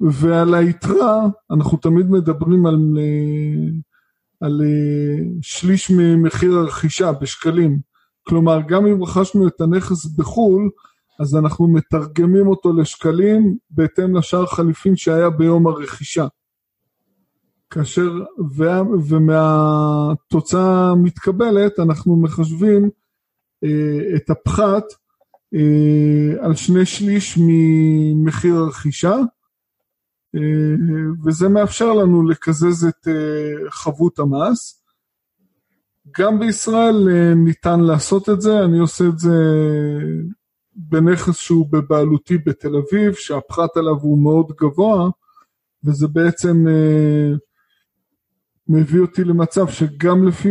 ועל 0.02 0.54
היתרה 0.54 1.28
אנחנו 1.52 1.78
תמיד 1.78 2.06
מדברים 2.10 2.66
על, 2.66 2.98
על 4.42 4.62
שליש 5.42 5.92
ממחיר 5.92 6.58
הרכישה 6.58 7.12
בשקלים. 7.12 7.80
כלומר, 8.24 8.60
גם 8.68 8.86
אם 8.86 9.04
רכשנו 9.04 9.48
את 9.48 9.62
הנכס 9.62 10.06
בחו"ל, 10.06 10.70
אז 11.22 11.36
אנחנו 11.36 11.68
מתרגמים 11.68 12.48
אותו 12.48 12.74
לשקלים 12.74 13.58
בהתאם 13.70 14.18
לשער 14.18 14.46
חליפין 14.46 14.96
שהיה 14.96 15.30
ביום 15.30 15.68
הרכישה. 15.68 16.28
כאשר, 17.70 18.12
ומהתוצאה 19.10 20.92
המתקבלת 20.92 21.80
אנחנו 21.80 22.22
מחשבים 22.22 22.90
אה, 23.64 24.16
את 24.16 24.30
הפחת 24.30 24.84
אה, 25.54 26.46
על 26.46 26.56
שני 26.56 26.86
שליש 26.86 27.40
ממחיר 27.42 28.56
הרכישה, 28.56 29.16
אה, 30.36 30.42
וזה 31.26 31.50
מאפשר 31.50 31.94
לנו 31.94 32.28
לקזז 32.28 32.86
את 32.86 33.08
אה, 33.08 33.70
חבות 33.70 34.20
המס. 34.20 34.84
גם 36.20 36.40
בישראל 36.40 37.10
אה, 37.10 37.34
ניתן 37.36 37.80
לעשות 37.80 38.30
את 38.30 38.42
זה, 38.42 38.60
אני 38.66 38.80
עושה 38.80 39.04
את 39.06 39.20
זה 39.20 39.36
בנכס 40.76 41.38
שהוא 41.38 41.68
בבעלותי 41.72 42.38
בתל 42.38 42.76
אביב, 42.76 43.14
שהפחת 43.14 43.78
עליו 43.78 43.96
הוא 44.02 44.24
מאוד 44.24 44.52
גבוה, 44.60 45.10
וזה 45.84 46.08
בעצם 46.08 46.68
אה, 46.68 47.32
מביא 48.68 49.00
אותי 49.02 49.24
למצב 49.24 49.68
שגם 49.68 50.28
לפי, 50.28 50.50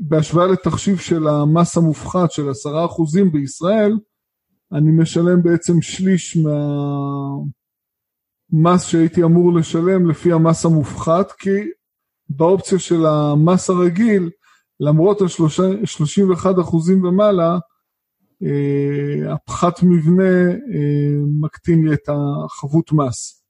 בהשוואה 0.00 0.46
לתחשיב 0.46 0.98
של 0.98 1.28
המס 1.28 1.76
המופחת 1.76 2.30
של 2.30 2.50
עשרה 2.50 2.84
אחוזים 2.84 3.32
בישראל, 3.32 3.98
אני 4.72 4.90
משלם 4.90 5.42
בעצם 5.42 5.82
שליש 5.82 6.38
מהמס 8.52 8.84
שהייתי 8.84 9.22
אמור 9.22 9.52
לשלם 9.52 10.10
לפי 10.10 10.32
המס 10.32 10.64
המופחת, 10.64 11.32
כי 11.32 11.50
באופציה 12.28 12.78
של 12.78 13.06
המס 13.06 13.70
הרגיל, 13.70 14.30
למרות 14.80 15.20
ה-31 15.20 16.60
אחוזים 16.60 17.04
ומעלה, 17.04 17.58
הפחת 19.34 19.82
מבנה 19.82 20.50
אה, 20.50 21.16
מקטין 21.40 21.88
לי 21.88 21.94
את 21.94 22.08
החבות 22.08 22.92
מס. 22.92 23.42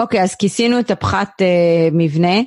אוקיי, 0.00 0.20
okay, 0.20 0.22
אז 0.22 0.34
כיסינו 0.34 0.80
את 0.80 0.90
הפחת 0.90 1.30
uh, 1.42 1.94
מבנה. 1.94 2.40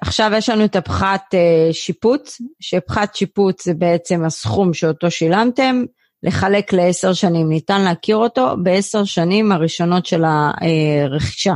עכשיו 0.00 0.30
יש 0.36 0.48
לנו 0.48 0.64
את 0.64 0.76
הפחת 0.76 1.22
uh, 1.34 1.72
שיפוץ, 1.72 2.40
שפחת 2.60 3.14
שיפוץ 3.14 3.64
זה 3.64 3.74
בעצם 3.74 4.24
הסכום 4.24 4.74
שאותו 4.74 5.10
שילמתם, 5.10 5.84
לחלק 6.22 6.72
לעשר 6.72 7.12
שנים. 7.12 7.48
ניתן 7.48 7.84
להכיר 7.84 8.16
אותו 8.16 8.54
בעשר 8.62 9.04
שנים 9.04 9.52
הראשונות 9.52 10.06
של 10.06 10.24
הרכישה. 10.24 11.54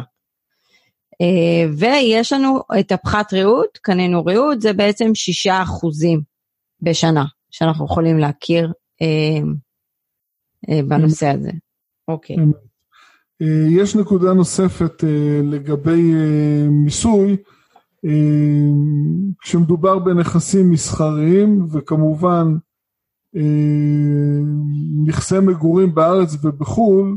Uh, 1.22 1.68
ויש 1.78 2.32
לנו 2.32 2.60
את 2.80 2.92
הפחת 2.92 3.32
ריהוט, 3.32 3.78
קנינו 3.82 4.24
ריהוט, 4.24 4.60
זה 4.60 4.72
בעצם 4.72 5.14
שישה 5.14 5.62
אחוזים 5.62 6.20
בשנה, 6.82 7.24
שאנחנו 7.50 7.84
יכולים 7.84 8.18
להכיר 8.18 8.72
אה, 9.02 9.42
בנושא 10.88 11.26
הזה. 11.26 11.50
אוקיי. 12.08 12.36
אה, 13.42 13.66
יש 13.70 13.96
נקודה 13.96 14.32
נוספת 14.32 15.04
אה, 15.04 15.40
לגבי 15.42 16.12
מיסוי, 16.70 17.36
כשמדובר 19.42 19.98
בנכסים 19.98 20.70
מסחריים 20.70 21.66
וכמובן 21.72 22.56
נכסי 25.04 25.38
מגורים 25.38 25.94
בארץ 25.94 26.36
ובחו"ל, 26.44 27.16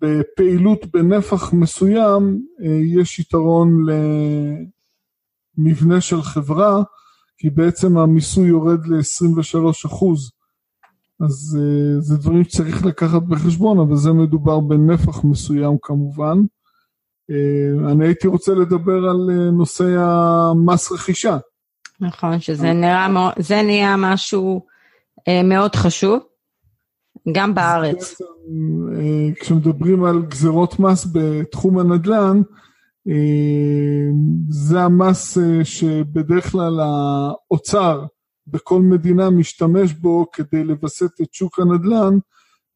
בפעילות 0.00 0.86
בנפח 0.86 1.52
מסוים 1.52 2.46
יש 2.84 3.18
יתרון 3.18 3.86
למבנה 5.58 6.00
של 6.00 6.22
חברה, 6.22 6.82
כי 7.38 7.50
בעצם 7.50 7.98
המיסוי 7.98 8.48
יורד 8.48 8.86
ל-23 8.86 9.86
אחוז. 9.86 10.30
אז 11.24 11.58
uh, 11.60 12.00
זה 12.00 12.16
דברים 12.16 12.44
שצריך 12.44 12.86
לקחת 12.86 13.22
בחשבון, 13.22 13.78
אבל 13.78 13.96
זה 13.96 14.12
מדובר 14.12 14.60
בנפח 14.60 15.24
מסוים 15.24 15.76
כמובן. 15.82 16.38
Uh, 17.30 17.90
אני 17.92 18.06
הייתי 18.06 18.28
רוצה 18.28 18.54
לדבר 18.54 18.96
על 19.10 19.30
uh, 19.30 19.52
נושא 19.52 19.84
המס 19.98 20.92
רכישה. 20.92 21.38
נכון, 22.00 22.40
שזה 22.40 22.72
נראה, 22.72 23.30
זה 23.38 23.62
נהיה 23.62 23.96
משהו 23.98 24.66
uh, 25.20 25.46
מאוד 25.46 25.74
חשוב, 25.76 26.18
גם 27.32 27.54
בארץ. 27.54 27.94
בעצם, 27.94 28.24
uh, 28.24 29.40
כשמדברים 29.40 30.04
על 30.04 30.22
גזירות 30.22 30.80
מס 30.80 31.06
בתחום 31.12 31.78
הנדל"ן, 31.78 32.40
uh, 33.08 33.12
זה 34.48 34.80
המס 34.80 35.38
uh, 35.38 35.64
שבדרך 35.64 36.50
כלל 36.50 36.80
האוצר, 36.80 38.04
בכל 38.52 38.82
מדינה 38.82 39.30
משתמש 39.30 39.92
בו 39.92 40.26
כדי 40.32 40.64
לווסת 40.64 41.20
את 41.22 41.34
שוק 41.34 41.58
הנדל"ן, 41.58 42.18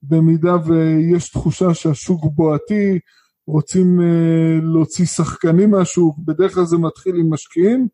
במידה 0.02 0.56
ויש 0.64 1.28
תחושה 1.28 1.74
שהשוק 1.74 2.24
בועתי, 2.34 2.98
רוצים 3.46 4.00
uh, 4.00 4.64
להוציא 4.64 5.06
שחקנים 5.06 5.70
מהשוק, 5.70 6.16
בדרך 6.18 6.54
כלל 6.54 6.64
זה 6.64 6.78
מתחיל 6.78 7.16
עם 7.16 7.32
משקיעים, 7.32 7.88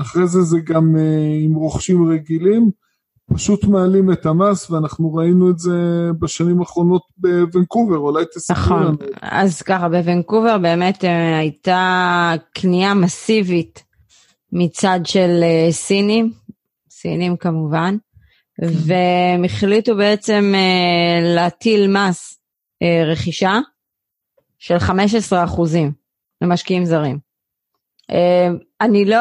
אחרי 0.00 0.26
זה 0.26 0.42
זה 0.42 0.58
גם 0.60 0.96
uh, 0.96 1.44
עם 1.44 1.54
רוכשים 1.54 2.08
רגילים, 2.08 2.70
פשוט 3.34 3.64
מעלים 3.64 4.12
את 4.12 4.26
המס, 4.26 4.70
ואנחנו 4.70 5.14
ראינו 5.14 5.50
את 5.50 5.58
זה 5.58 6.08
בשנים 6.18 6.60
האחרונות 6.60 7.02
בוונקובר, 7.16 7.96
אולי 7.96 8.24
תספרו 8.34 8.56
נכון. 8.64 8.82
לנו. 8.82 8.92
נכון, 8.92 9.08
אז 9.22 9.62
ככה, 9.62 9.88
בוונקובר 9.88 10.58
באמת 10.58 11.04
uh, 11.04 11.06
הייתה 11.38 12.32
קנייה 12.54 12.94
מסיבית 12.94 13.84
מצד 14.52 15.00
של 15.04 15.40
uh, 15.42 15.72
סינים, 15.72 16.32
סינים 17.04 17.36
כמובן, 17.36 17.96
כן. 18.60 18.66
והם 18.86 19.44
החליטו 19.44 19.96
בעצם 19.96 20.54
uh, 20.54 21.24
להטיל 21.34 21.88
מס 21.88 22.40
uh, 22.84 23.06
רכישה 23.06 23.58
של 24.58 24.76
15% 24.76 24.82
למשקיעים 26.40 26.84
זרים. 26.84 27.18
Uh, 28.12 28.14
אני 28.80 29.04
לא, 29.04 29.18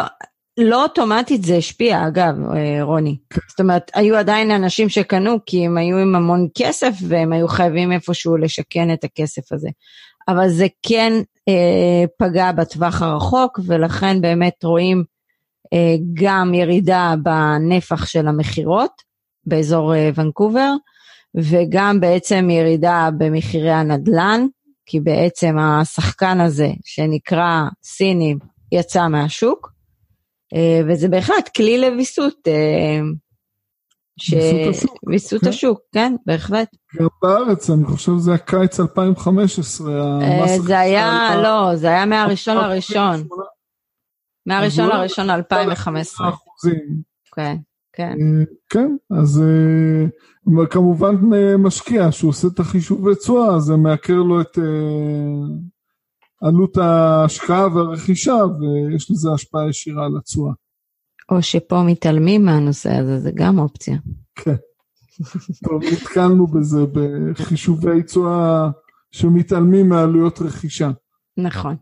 לא 0.57 0.83
אוטומטית 0.83 1.43
זה 1.43 1.55
השפיע, 1.55 2.07
אגב, 2.07 2.35
אה, 2.55 2.83
רוני. 2.83 3.17
כן. 3.29 3.41
זאת 3.49 3.59
אומרת, 3.59 3.91
היו 3.93 4.15
עדיין 4.15 4.51
אנשים 4.51 4.89
שקנו 4.89 5.37
כי 5.45 5.65
הם 5.65 5.77
היו 5.77 5.97
עם 5.97 6.15
המון 6.15 6.47
כסף 6.57 6.93
והם 7.07 7.33
היו 7.33 7.47
חייבים 7.47 7.91
איפשהו 7.91 8.37
לשכן 8.37 8.93
את 8.93 9.03
הכסף 9.03 9.51
הזה. 9.51 9.69
אבל 10.27 10.49
זה 10.49 10.67
כן 10.83 11.13
אה, 11.49 12.05
פגע 12.17 12.51
בטווח 12.51 13.01
הרחוק, 13.01 13.59
ולכן 13.65 14.21
באמת 14.21 14.63
רואים 14.63 14.97
אה, 14.97 15.03
גם 16.13 16.53
ירידה 16.53 17.13
בנפח 17.23 18.05
של 18.05 18.27
המכירות 18.27 18.91
באזור 19.45 19.95
אה, 19.95 20.09
ונקובר, 20.15 20.73
וגם 21.37 21.99
בעצם 21.99 22.49
ירידה 22.49 23.09
במחירי 23.17 23.71
הנדל"ן, 23.71 24.45
כי 24.85 24.99
בעצם 24.99 25.57
השחקן 25.59 26.41
הזה 26.41 26.69
שנקרא 26.85 27.61
סיני 27.83 28.35
יצא 28.71 29.07
מהשוק, 29.07 29.71
אה, 30.53 30.81
וזה 30.87 31.07
בהחלט 31.09 31.49
כלי 31.55 31.77
לוויסות. 31.77 32.47
אה, 32.47 32.99
ש... 34.19 34.33
ויסות 35.07 35.43
השוק. 35.43 35.47
כן. 35.47 35.49
השוק, 35.49 35.79
כן, 35.93 36.15
בהחלט. 36.25 36.67
גם 36.99 37.07
בארץ, 37.21 37.69
אני 37.69 37.85
חושב 37.85 38.11
שזה 38.17 38.33
הקיץ 38.33 38.79
2015. 38.79 39.91
אה, 40.21 40.59
זה 40.59 40.79
היה, 40.79 41.35
לא, 41.43 41.75
זה 41.75 41.87
היה 41.87 42.05
מהראשון 42.05 42.57
לראשון. 42.57 43.27
מהראשון 44.45 44.89
לראשון 44.89 45.29
2015. 45.29 46.31
כן, 47.35 47.57
כן. 47.93 48.17
כן, 48.69 48.95
אז 49.11 49.43
כמובן 50.69 51.15
משקיע 51.57 52.11
שהוא 52.11 52.29
עושה 52.29 52.47
את 52.47 52.59
החישוב 52.59 53.13
תשואה, 53.13 53.59
זה 53.59 53.75
מעקר 53.75 54.15
לו 54.15 54.41
את 54.41 54.57
עלות 56.41 56.77
ההשקעה 56.77 57.67
והרכישה, 57.75 58.33
ויש 58.33 59.11
לזה 59.11 59.29
השפעה 59.33 59.69
ישירה 59.69 60.05
על 60.05 60.17
התשואה. 60.17 60.53
או 61.31 61.41
שפה 61.41 61.83
מתעלמים 61.83 62.45
מהנושא 62.45 62.91
הזה, 62.91 63.19
זה 63.19 63.31
גם 63.35 63.59
אופציה. 63.59 63.97
כן. 64.35 64.55
טוב, 65.63 65.83
נתקלנו 65.93 66.47
בזה 66.47 66.85
בחישובי 66.93 68.03
תשואה 68.03 68.69
שמתעלמים 69.11 69.89
מעלויות 69.89 70.41
רכישה. 70.41 70.89
נכון. 71.37 71.75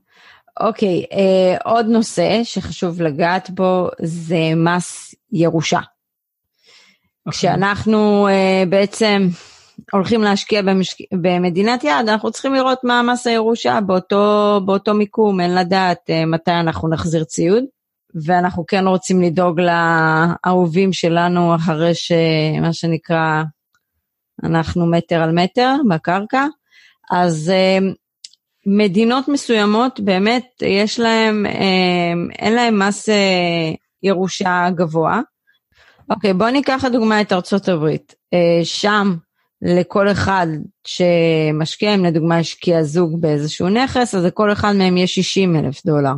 אוקיי, 0.60 1.06
אה, 1.12 1.58
עוד 1.64 1.86
נושא 1.86 2.44
שחשוב 2.44 3.02
לגעת 3.02 3.50
בו 3.50 3.90
זה 4.02 4.56
מס 4.56 5.16
ירושה. 5.32 5.80
כשאנחנו 7.30 8.28
אה, 8.28 8.64
בעצם 8.70 9.28
הולכים 9.92 10.22
להשקיע 10.22 10.62
במשק... 10.62 10.98
במדינת 11.14 11.84
יעד, 11.84 12.10
אנחנו 12.10 12.32
צריכים 12.32 12.54
לראות 12.54 12.80
מה 12.84 13.00
המס 13.00 13.28
הירושה 13.28 13.80
באותו, 13.82 14.60
באותו 14.66 14.94
מיקום, 14.94 15.40
אין 15.40 15.56
לדעת 15.56 15.98
uh, 16.10 16.26
מתי 16.26 16.52
אנחנו 16.52 16.90
נחזיר 16.90 17.24
ציוד, 17.24 17.64
ואנחנו 18.26 18.66
כן 18.66 18.88
רוצים 18.88 19.22
לדאוג 19.22 19.60
לאהובים 19.60 20.94
שלנו 20.94 21.56
אחרי 21.56 21.96
שמה 21.96 22.74
שנקרא, 22.74 23.44
אנחנו 24.44 24.86
מטר 24.86 25.22
על 25.22 25.32
מטר 25.32 25.76
בקרקע, 25.90 26.46
אז 27.12 27.52
uh, 27.52 27.96
מדינות 28.66 29.28
מסוימות 29.28 30.00
באמת 30.00 30.46
יש 30.62 31.00
להם, 31.00 31.46
uh, 31.46 32.36
אין 32.40 32.54
להם 32.54 32.80
מס 32.80 33.10
uh, 33.10 33.14
ירושה 34.04 34.68
גבוה. 34.76 35.22
אוקיי, 36.10 36.34
בואו 36.34 36.50
ניקח 36.50 36.84
לדוגמה 36.86 37.22
את 37.22 37.34
ארצות 37.34 37.70
הברית. 37.70 38.16
Uh, 38.36 38.66
שם 38.66 39.16
לכל 39.62 40.12
אחד 40.12 40.48
שמשקיע, 40.88 41.96
אם 41.96 42.06
לדוגמה 42.06 42.38
השקיע 42.38 42.84
זוג 42.84 43.22
באיזשהו 43.22 43.70
נכס, 43.70 44.16
אז 44.16 44.26
לכל 44.26 44.52
אחד 44.52 44.72
מהם 44.76 44.98
יש 44.98 45.16
60 45.16 45.56
אלף 45.56 45.86
דולר 45.86 46.14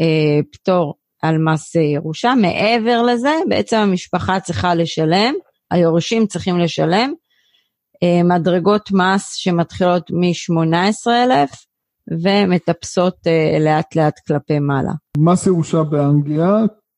אה, 0.00 0.40
פטור 0.52 0.94
על 1.22 1.38
מס 1.38 1.74
ירושה. 1.74 2.34
מעבר 2.34 3.02
לזה, 3.02 3.34
בעצם 3.48 3.76
המשפחה 3.76 4.40
צריכה 4.40 4.74
לשלם, 4.74 5.34
היורשים 5.70 6.26
צריכים 6.26 6.58
לשלם 6.58 7.12
אה, 8.02 8.22
מדרגות 8.22 8.90
מס 8.92 9.34
שמתחילות 9.34 10.10
מ-18 10.10 11.10
אלף 11.24 11.50
ומטפסות 12.12 13.14
אה, 13.26 13.58
לאט 13.60 13.96
לאט 13.96 14.14
כלפי 14.26 14.58
מעלה. 14.58 14.92
מס 15.18 15.46
ירושה 15.46 15.82
באנגליה, 15.82 16.56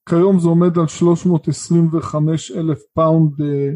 כיום 0.08 0.38
זה 0.40 0.48
עומד 0.48 0.78
על 0.78 0.86
325 0.86 2.50
אלף 2.50 2.78
פאונד 2.94 3.40
אה, 3.40 3.70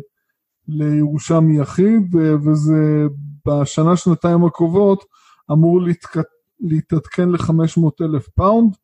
לירושה 0.69 1.41
מיחיד, 1.41 2.15
וזה 2.15 3.07
בשנה 3.47 3.97
שנתיים 3.97 4.45
הקרובות 4.45 5.05
אמור 5.53 5.83
להתק... 5.83 6.17
להתעדכן 6.61 7.29
ל-500 7.29 8.05
אלף 8.05 8.29
פאונד, 8.29 8.75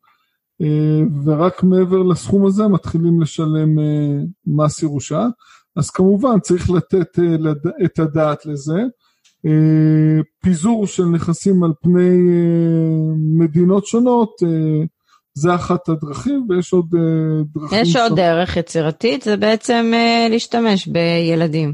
אה, 0.61 1.01
ורק 1.25 1.63
מעבר 1.63 2.03
לסכום 2.03 2.45
הזה 2.45 2.67
מתחילים 2.67 3.21
לשלם 3.21 3.79
אה, 3.79 4.17
מס 4.47 4.83
ירושה. 4.83 5.27
אז 5.75 5.89
כמובן 5.89 6.39
צריך 6.39 6.69
לתת 6.69 7.19
אה, 7.19 7.51
את 7.85 7.99
הדעת 7.99 8.45
לזה. 8.45 8.81
פיזור 10.43 10.87
של 10.87 11.03
נכסים 11.03 11.63
על 11.63 11.71
פני 11.81 12.17
מדינות 13.39 13.85
שונות 13.85 14.31
זה 15.33 15.55
אחת 15.55 15.89
הדרכים 15.89 16.45
ויש 16.49 16.73
עוד 16.73 16.85
דרכים. 17.53 17.79
יש 17.81 17.95
עוד 17.95 18.15
דרך 18.15 18.57
יצירתית, 18.57 19.21
זה 19.21 19.37
בעצם 19.37 19.91
להשתמש 20.29 20.87
בילדים. 20.87 21.73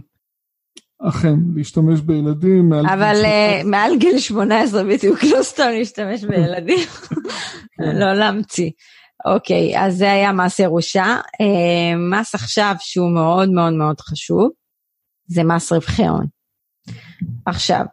אכן, 1.02 1.36
להשתמש 1.56 2.02
בילדים 2.02 2.70
מעל 2.70 2.86
אבל 2.86 3.14
גיל 3.14 3.26
uh, 3.62 3.68
מעל 3.68 3.98
גיל 3.98 4.20
18 4.20 4.84
בדיוק, 4.84 5.24
לא 5.24 5.44
סתם 5.44 5.70
להשתמש 5.78 6.24
בילדים, 6.24 6.88
כן. 7.78 7.96
לא 7.96 8.14
להמציא. 8.14 8.70
אוקיי, 9.26 9.80
אז 9.80 9.98
זה 9.98 10.12
היה 10.12 10.32
מס 10.32 10.60
ירושה. 10.60 11.18
מס 12.12 12.36
עכשיו 12.36 12.76
שהוא 12.80 13.12
מאוד 13.14 13.50
מאוד 13.50 13.74
מאוד 13.74 14.00
חשוב, 14.00 14.50
זה 15.28 15.44
מס 15.44 15.72
רווחי 15.72 16.06
הון. 16.08 16.37
עכשיו, 17.46 17.86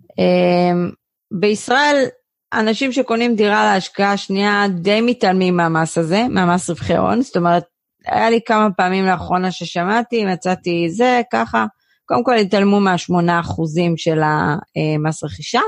uh, 0.00 0.94
בישראל 1.30 2.04
אנשים 2.52 2.92
שקונים 2.92 3.36
דירה 3.36 3.64
להשקעה 3.64 4.16
שנייה 4.16 4.64
די 4.68 5.00
מתעלמים 5.00 5.56
מהמס 5.56 5.98
הזה, 5.98 6.26
מהמס 6.30 6.70
רווחי 6.70 6.96
הון, 6.96 7.22
זאת 7.22 7.36
אומרת, 7.36 7.64
היה 8.06 8.30
לי 8.30 8.40
כמה 8.46 8.68
פעמים 8.76 9.06
לאחרונה 9.06 9.50
ששמעתי, 9.50 10.24
מצאתי 10.24 10.90
זה, 10.90 11.20
ככה, 11.32 11.66
קודם 12.06 12.24
כל 12.24 12.34
התעלמו 12.34 12.80
מהשמונה 12.80 13.40
אחוזים 13.40 13.96
של 13.96 14.20
המס 14.22 15.24
רכישה, 15.24 15.60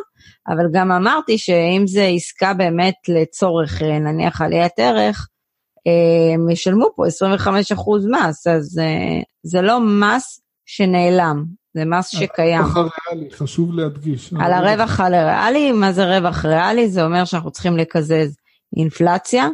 אבל 0.49 0.65
גם 0.73 0.93
אמרתי 0.93 1.39
שאם 1.39 1.83
זה 1.87 2.05
עסקה 2.05 2.55
באמת 2.55 2.95
לצורך 3.09 3.83
נניח 3.83 4.41
עליית 4.41 4.73
ערך, 4.79 5.29
הם 6.35 6.51
ישלמו 6.51 6.87
פה 6.97 7.07
25 7.07 7.73
אחוז 7.73 8.07
מס, 8.07 8.47
אז 8.47 8.81
זה 9.43 9.63
לא 9.63 9.81
מס 9.81 10.41
שנעלם, 10.67 11.45
זה 11.75 11.85
מס 11.85 12.09
שקיים. 12.09 12.61
הרווח 12.61 12.97
הריאלי, 13.09 13.31
חשוב 13.31 13.75
להדגיש. 13.75 14.33
על 14.41 14.53
הרווח 14.53 15.01
הריאלי, 15.01 15.73
מה 15.73 15.93
זה 15.93 16.19
רווח 16.19 16.45
ריאלי? 16.45 16.89
זה 16.89 17.05
אומר 17.05 17.25
שאנחנו 17.25 17.51
צריכים 17.51 17.77
לקזז 17.77 18.37
אינפלציה, 18.77 19.49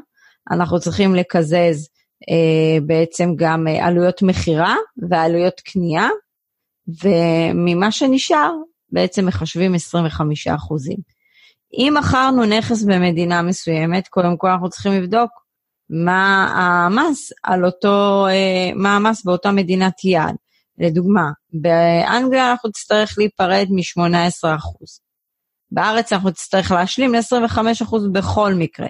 אנחנו 0.51 0.81
צריכים 0.81 1.15
לקזז 1.15 1.89
אה, 2.31 2.81
בעצם 2.87 3.35
גם 3.37 3.69
אה, 3.69 3.87
עלויות 3.87 4.23
מכירה 4.23 4.77
ועלויות 5.09 5.61
קנייה, 5.61 6.09
וממה 7.05 7.93
שנשאר 7.93 8.53
בעצם 8.93 9.27
מחשבים 9.27 9.75
25 9.75 10.49
אחוזים. 10.49 10.97
אם 11.73 11.95
מכרנו 11.99 12.45
נכס 12.45 12.83
במדינה 12.83 13.43
מסוימת, 13.43 14.09
קודם 14.09 14.37
כל 14.37 14.51
אנחנו 14.51 14.69
צריכים 14.69 14.93
לבדוק 14.93 15.31
מה 15.91 16.47
המס 16.57 17.33
על 17.43 17.65
אותו, 17.65 18.27
אה, 18.27 18.71
מה 18.75 18.97
המס 18.97 19.25
באותה 19.25 19.51
מדינת 19.51 20.05
יעד. 20.05 20.35
לדוגמה, 20.79 21.31
באנגליה 21.53 22.51
אנחנו 22.51 22.69
נצטרך 22.69 23.15
להיפרד 23.19 23.67
מ-18%. 23.71 24.47
בארץ 25.71 26.13
אנחנו 26.13 26.29
נצטרך 26.29 26.71
להשלים 26.71 27.15
ל-25% 27.15 27.97
בכל 28.13 28.55
מקרה. 28.55 28.87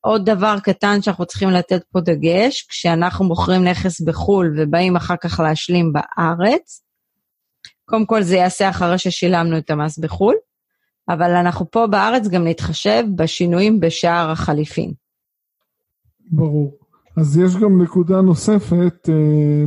עוד 0.00 0.30
דבר 0.30 0.56
קטן 0.64 1.02
שאנחנו 1.02 1.26
צריכים 1.26 1.50
לתת 1.50 1.82
פה 1.92 2.00
דגש, 2.00 2.66
כשאנחנו 2.68 3.24
מוכרים 3.24 3.64
נכס 3.64 4.00
בחו"ל 4.00 4.54
ובאים 4.56 4.96
אחר 4.96 5.14
כך 5.20 5.40
להשלים 5.40 5.92
בארץ, 5.92 6.82
קודם 7.84 8.06
כל 8.06 8.22
זה 8.22 8.36
יעשה 8.36 8.70
אחרי 8.70 8.98
ששילמנו 8.98 9.58
את 9.58 9.70
המס 9.70 9.98
בחו"ל, 9.98 10.34
אבל 11.08 11.30
אנחנו 11.30 11.70
פה 11.70 11.86
בארץ 11.86 12.28
גם 12.28 12.46
נתחשב 12.46 13.04
בשינויים 13.16 13.80
בשער 13.80 14.30
החליפין. 14.30 14.92
ברור. 16.30 16.78
אז 17.16 17.38
יש 17.38 17.56
גם 17.56 17.82
נקודה 17.82 18.20
נוספת, 18.20 19.08
אה, 19.08 19.64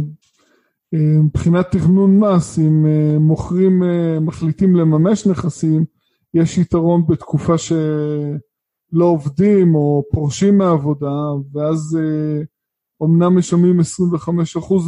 מבחינת 0.94 1.72
תכנון 1.72 2.20
מס, 2.20 2.60
אם 2.60 2.86
אה, 2.86 3.20
מוכרים, 3.20 3.84
אה, 3.84 4.20
מחליטים 4.20 4.76
לממש 4.76 5.28
נכסים, 5.28 5.86
יש 6.34 6.58
יתרון 6.58 7.08
בתקופה 7.08 7.58
שלא 7.58 9.06
עובדים 9.06 9.76
או 9.76 10.04
פורשים 10.12 10.58
מהעבודה, 10.58 11.16
ואז 11.54 11.98
אומנם 13.02 13.24
אה, 13.24 13.30
משלמים 13.30 13.80
25% 13.80 13.84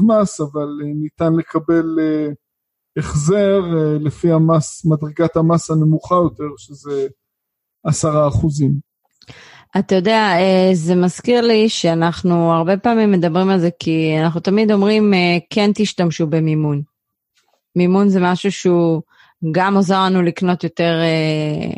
מס, 0.08 0.41
אבל 0.41 0.68
ניתן 0.95 1.34
לקבל 1.34 1.99
החזר 2.97 3.62
לפי 3.99 4.32
המס, 4.32 4.86
מדרגת 4.86 5.36
המס 5.36 5.72
הנמוכה 5.72 6.16
יותר, 6.16 6.49
שזה 6.58 7.08
10%. 7.88 7.89
אתה 9.80 9.96
יודע, 9.96 10.36
זה 10.74 10.96
מזכיר 10.96 11.42
לי 11.42 11.70
שאנחנו 11.70 12.54
הרבה 12.54 12.78
פעמים 12.78 13.12
מדברים 13.12 13.50
על 13.50 13.60
זה, 13.60 13.70
כי 13.80 14.18
אנחנו 14.20 14.40
תמיד 14.40 14.72
אומרים, 14.72 15.14
כן 15.50 15.72
תשתמשו 15.76 16.28
במימון. 16.28 16.82
מימון 17.76 18.10
זה 18.10 18.20
משהו 18.22 18.52
שהוא 18.52 19.02
גם 19.52 19.76
עוזר 19.76 20.00
לנו 20.06 20.22
לקנות 20.22 20.64
יותר, 20.64 21.00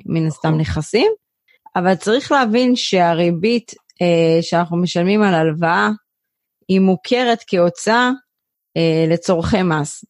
מן 0.06 0.28
הסתם, 0.28 0.48
נכון. 0.48 0.60
נכסים, 0.60 1.12
אבל 1.76 1.96
צריך 1.96 2.32
להבין 2.32 2.76
שהריבית 2.76 3.74
שאנחנו 4.42 4.78
משלמים 4.78 5.22
על 5.22 5.34
הלוואה, 5.34 5.90
היא 6.68 6.80
מוכרת 6.80 7.44
כהוצאה 7.48 8.12
לצורכי 9.08 9.64
מס. 9.64 10.06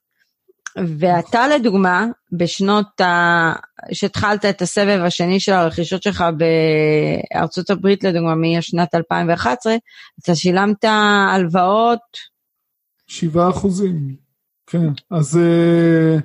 ואתה 0.78 1.47
לדוגמה, 1.47 2.05
בשנות 2.32 3.01
ה... 3.01 3.53
שהתחלת 3.91 4.45
את 4.45 4.61
הסבב 4.61 4.99
השני 5.05 5.39
של 5.39 5.51
הרכישות 5.51 6.03
שלך 6.03 6.24
בארצות 7.34 7.69
הברית 7.69 8.03
לדוגמה, 8.03 8.36
משנת 8.36 8.95
2011, 8.95 9.76
אתה 10.24 10.36
שילמת 10.36 10.84
הלוואות? 10.84 11.99
7 13.07 13.49
אחוזים, 13.49 14.15
כן. 14.67 14.88
אז 15.11 15.39
uh, 15.39 16.21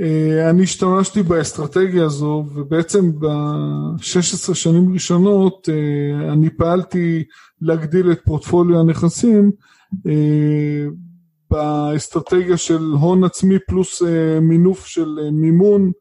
uh, 0.00 0.50
אני 0.50 0.62
השתמשתי 0.62 1.22
באסטרטגיה 1.22 2.04
הזו, 2.04 2.44
ובעצם 2.54 3.20
ב-16 3.20 4.54
שנים 4.54 4.92
ראשונות 4.92 5.68
uh, 5.68 6.32
אני 6.32 6.50
פעלתי 6.50 7.24
להגדיל 7.60 8.12
את 8.12 8.20
פורטפוליו 8.24 8.80
הנכסים, 8.80 9.50
uh, 9.94 11.09
באסטרטגיה 11.50 12.56
של 12.56 12.82
הון 13.00 13.24
עצמי 13.24 13.58
פלוס 13.58 14.02
אה, 14.02 14.40
מינוף 14.40 14.86
של 14.86 15.18
אה, 15.22 15.30
מימון, 15.30 15.92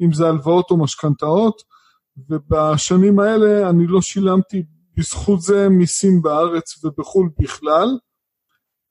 אם 0.00 0.12
זה 0.12 0.28
הלוואות 0.28 0.70
או 0.70 0.76
משכנתאות, 0.76 1.62
ובשנים 2.28 3.18
האלה 3.18 3.70
אני 3.70 3.86
לא 3.86 4.00
שילמתי 4.00 4.62
בזכות 4.96 5.40
זה 5.40 5.68
מיסים 5.68 6.22
בארץ 6.22 6.84
ובחו"ל 6.84 7.30
בכלל. 7.38 7.88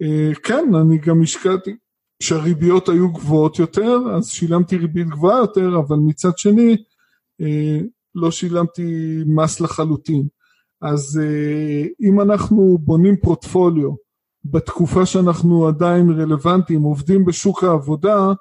אה, 0.01 0.35
כן, 0.43 0.75
אני 0.75 0.97
גם 0.97 1.21
השקעתי, 1.21 1.75
כשהריביות 2.19 2.89
היו 2.89 3.11
גבוהות 3.11 3.59
יותר, 3.59 3.97
אז 4.17 4.27
שילמתי 4.27 4.77
ריבית 4.77 5.07
גבוהה 5.07 5.37
יותר, 5.37 5.69
אבל 5.87 5.95
מצד 5.95 6.37
שני 6.37 6.77
לא 8.15 8.31
שילמתי 8.31 9.19
מס 9.25 9.61
לחלוטין. 9.61 10.27
אז 10.81 11.21
אם 12.01 12.21
אנחנו 12.21 12.77
בונים 12.81 13.15
פורטפוליו, 13.21 13.89
בתקופה 14.45 15.05
שאנחנו 15.05 15.67
עדיין 15.67 16.09
רלוונטיים, 16.09 16.81
עובדים 16.81 17.25
בשוק 17.25 17.63
העבודה 17.63 18.33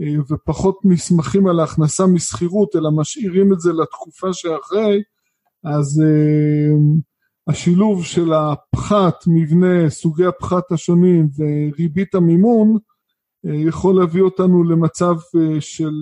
אה, 0.00 0.22
ופחות 0.30 0.78
נסמכים 0.84 1.46
על 1.46 1.60
ההכנסה 1.60 2.06
משכירות, 2.06 2.76
אלא 2.76 2.90
משאירים 2.90 3.52
את 3.52 3.60
זה 3.60 3.72
לתקופה 3.72 4.32
שאחרי, 4.32 5.02
אז 5.64 6.02
אה, 6.04 6.74
השילוב 7.48 8.04
של 8.04 8.32
הפחת, 8.32 9.14
מבנה, 9.26 9.90
סוגי 9.90 10.26
הפחת 10.26 10.72
השונים 10.72 11.28
וריבית 11.38 12.14
המימון, 12.14 12.76
אה, 13.46 13.54
יכול 13.54 14.00
להביא 14.00 14.22
אותנו 14.22 14.64
למצב 14.64 15.14
של, 15.60 15.94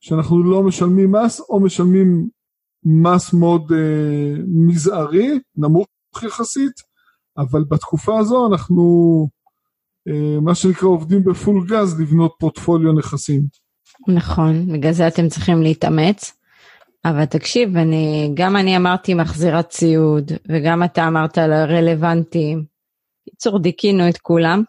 שאנחנו 0.00 0.42
לא 0.42 0.62
משלמים 0.62 1.12
מס 1.12 1.40
או 1.40 1.60
משלמים 1.60 2.28
מס 2.84 3.32
מאוד 3.32 3.72
מזערי, 4.46 5.38
נמוך 5.56 5.86
יחסית, 6.22 6.87
אבל 7.38 7.64
בתקופה 7.68 8.18
הזו 8.18 8.48
אנחנו, 8.52 8.84
אה, 10.08 10.40
מה 10.40 10.54
שנקרא, 10.54 10.88
עובדים 10.88 11.24
בפול 11.24 11.66
גז 11.68 12.00
לבנות 12.00 12.34
פורטפוליו 12.38 12.92
נכסים. 12.92 13.42
נכון, 14.08 14.72
בגלל 14.72 14.92
זה 14.92 15.08
אתם 15.08 15.28
צריכים 15.28 15.62
להתאמץ. 15.62 16.32
אבל 17.04 17.24
תקשיב, 17.24 17.76
אני, 17.76 18.30
גם 18.34 18.56
אני 18.56 18.76
אמרתי 18.76 19.14
מחזירת 19.14 19.68
ציוד, 19.68 20.32
וגם 20.48 20.84
אתה 20.84 21.08
אמרת 21.08 21.38
על 21.38 21.52
הרלוונטיים. 21.52 22.64
קיצור, 23.30 23.58
דיכינו 23.58 24.08
את 24.08 24.18
כולם, 24.18 24.62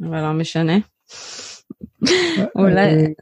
אבל 0.00 0.20
לא 0.20 0.32
משנה. 0.32 0.76
אולי... 2.58 3.14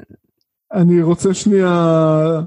אני 0.72 1.03
רוצה 1.03 1.34
שנייה 1.34 1.68
אה, 1.68 2.40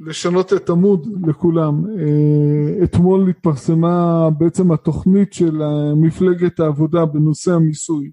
לשנות 0.00 0.52
את 0.52 0.70
עמוד 0.70 1.08
לכולם. 1.26 1.84
אה, 1.98 2.84
אתמול 2.84 3.30
התפרסמה 3.30 4.28
בעצם 4.38 4.72
התוכנית 4.72 5.32
של 5.32 5.58
מפלגת 5.96 6.60
העבודה 6.60 7.06
בנושא 7.06 7.52
המיסוי. 7.52 8.10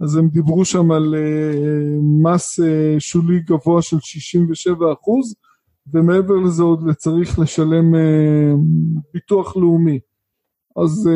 אז 0.00 0.16
הם 0.16 0.28
דיברו 0.28 0.64
שם 0.64 0.90
על 0.90 1.14
אה, 1.14 1.98
מס 2.22 2.60
שולי 2.98 3.40
גבוה 3.40 3.82
של 3.82 4.00
67 4.00 4.92
אחוז, 4.92 5.34
ומעבר 5.92 6.34
לזה 6.34 6.62
עוד 6.62 6.92
צריך 6.92 7.38
לשלם 7.38 7.94
ביטוח 9.14 9.56
לאומי. 9.56 10.00
אז 10.76 11.10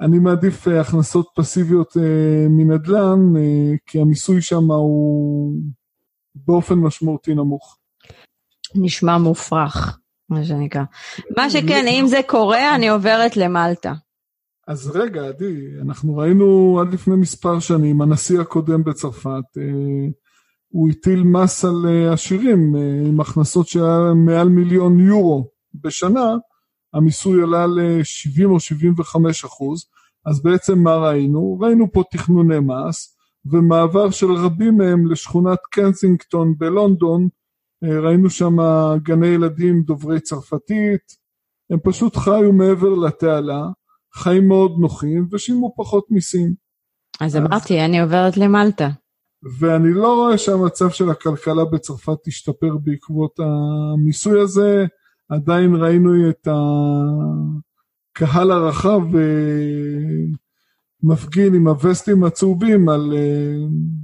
אני 0.00 0.18
מעדיף 0.18 0.68
הכנסות 0.68 1.26
פסיביות 1.36 1.96
מנדל"ן, 2.50 3.32
כי 3.86 4.00
המיסוי 4.00 4.40
שם 4.40 4.70
הוא 4.70 5.54
באופן 6.46 6.74
משמעותי 6.74 7.34
נמוך. 7.34 7.78
נשמע 8.74 9.18
מופרך, 9.18 9.98
מה 10.28 10.44
שנקרא. 10.44 10.82
מה 11.36 11.50
שכן, 11.50 11.84
אם 11.88 12.04
זה 12.06 12.20
קורה, 12.26 12.74
אני 12.74 12.88
עוברת 12.88 13.36
למלטה. 13.36 13.92
אז 14.68 14.90
רגע, 14.94 15.28
עדי, 15.28 15.66
אנחנו 15.82 16.16
ראינו 16.16 16.78
עד 16.80 16.92
לפני 16.94 17.16
מספר 17.16 17.60
שנים, 17.60 18.02
הנשיא 18.02 18.40
הקודם 18.40 18.84
בצרפת, 18.84 19.44
אה, 19.58 20.08
הוא 20.68 20.88
הטיל 20.90 21.22
מס 21.22 21.64
על 21.64 21.86
אה, 21.88 22.12
עשירים 22.12 22.76
אה, 22.76 23.08
עם 23.08 23.20
הכנסות 23.20 23.68
שהיה 23.68 24.14
מעל 24.26 24.48
מיליון 24.48 25.00
יורו 25.00 25.50
בשנה, 25.74 26.34
המיסוי 26.94 27.42
עלה 27.42 27.66
ל-70 27.66 28.44
או 28.44 28.60
75 28.60 29.44
אחוז, 29.44 29.84
אז 30.26 30.42
בעצם 30.42 30.78
מה 30.78 30.96
ראינו? 30.96 31.58
ראינו 31.60 31.92
פה 31.92 32.02
תכנוני 32.10 32.58
מס, 32.60 33.15
ומעבר 33.50 34.10
של 34.10 34.32
רבים 34.32 34.76
מהם 34.76 35.10
לשכונת 35.10 35.58
קנסינגטון 35.70 36.54
בלונדון, 36.58 37.28
אה, 37.84 38.00
ראינו 38.00 38.30
שם 38.30 38.56
גני 39.02 39.26
ילדים 39.26 39.82
דוברי 39.82 40.20
צרפתית, 40.20 41.26
הם 41.70 41.78
פשוט 41.82 42.16
חיו 42.16 42.52
מעבר 42.52 42.94
לתעלה, 42.94 43.62
חיים 44.14 44.48
מאוד 44.48 44.76
נוחים 44.78 45.28
ושילמו 45.32 45.74
פחות 45.76 46.06
מיסים. 46.10 46.54
אז, 47.20 47.36
אז 47.36 47.36
אמרתי, 47.36 47.80
אני 47.80 48.00
עוברת 48.00 48.36
למלטה. 48.36 48.88
ואני 49.58 49.92
לא 49.92 50.14
רואה 50.14 50.38
שהמצב 50.38 50.90
של 50.90 51.10
הכלכלה 51.10 51.64
בצרפת 51.64 52.16
תשתפר 52.24 52.76
בעקבות 52.82 53.40
המיסוי 53.40 54.40
הזה, 54.40 54.86
עדיין 55.28 55.74
ראינו 55.74 56.30
את 56.30 56.48
הקהל 58.16 58.50
הרחב 58.50 59.16
אה, 59.16 59.22
מפגין 61.06 61.54
עם 61.54 61.68
הווסטים 61.68 62.24
הצהובים 62.24 62.88
על 62.88 63.12
uh, 63.12 63.16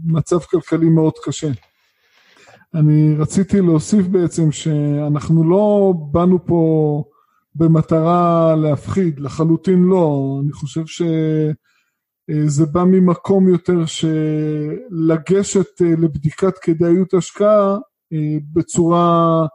מצב 0.05 0.39
כלכלי 0.39 0.89
מאוד 0.89 1.13
קשה. 1.25 1.51
אני 2.75 3.15
רציתי 3.15 3.61
להוסיף 3.61 4.07
בעצם 4.07 4.53
שאנחנו 4.53 5.51
לא 5.51 5.95
באנו 6.11 6.47
פה 6.47 7.05
במטרה 7.55 8.57
להפחיד, 8.57 9.21
לחלוטין 9.21 9.83
לא. 9.83 10.39
אני 10.45 10.53
חושב 10.53 10.87
שזה 10.87 12.67
בא 12.73 12.85
ממקום 12.85 13.49
יותר 13.49 13.79
שלגשת 13.87 15.83
אה, 15.83 15.91
לבדיקת 15.99 16.59
כדאיות 16.59 17.15
השקעה 17.15 17.79
אה, 18.13 18.39
בצורה 18.53 19.47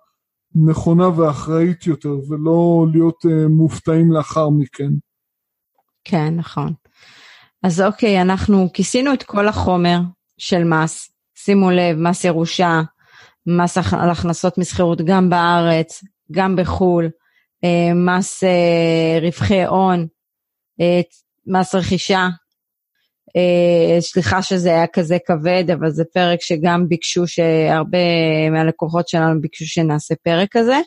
נכונה 0.56 1.20
ואחראית 1.20 1.88
יותר, 1.88 2.16
ולא 2.30 2.86
להיות 2.91 3.26
מופתעים 3.50 4.12
לאחר 4.12 4.50
מכן. 4.50 4.89
כן, 6.04 6.36
נכון. 6.36 6.74
אז 7.64 7.82
אוקיי, 7.82 8.22
אנחנו 8.22 8.70
כיסינו 8.74 9.14
את 9.14 9.24
כל 9.24 9.47
החומר 9.47 9.99
של 10.38 10.64
מס. 10.64 11.10
שימו 11.36 11.72
לב, 11.72 11.97
מס 11.97 12.24
ירושה, 12.24 12.82
מס 13.47 13.78
על 13.78 14.10
הכנסות 14.10 14.58
משכירות 14.58 15.01
גם 15.05 15.30
בארץ, 15.30 16.03
גם 16.32 16.55
בחו"ל, 16.55 17.10
אה, 17.64 17.93
מס 17.93 18.43
אה, 18.43 19.20
רווחי 19.22 19.64
הון, 19.64 20.08
אה, 20.82 21.01
מס 21.47 21.76
רכישה. 21.76 22.28
סליחה 23.99 24.41
שזה 24.41 24.70
היה 24.70 24.88
כזה 24.88 25.18
כבד, 25.26 25.64
אבל 25.74 25.89
זה 25.89 26.03
פרק 26.14 26.41
שגם 26.41 26.88
ביקשו, 26.88 27.28
שהרבה 27.28 27.97
מהלקוחות 28.51 29.08
שלנו 29.08 29.41
ביקשו 29.41 29.66
שנעשה 29.66 30.16
פרק 30.24 30.47
כזה, 30.51 30.80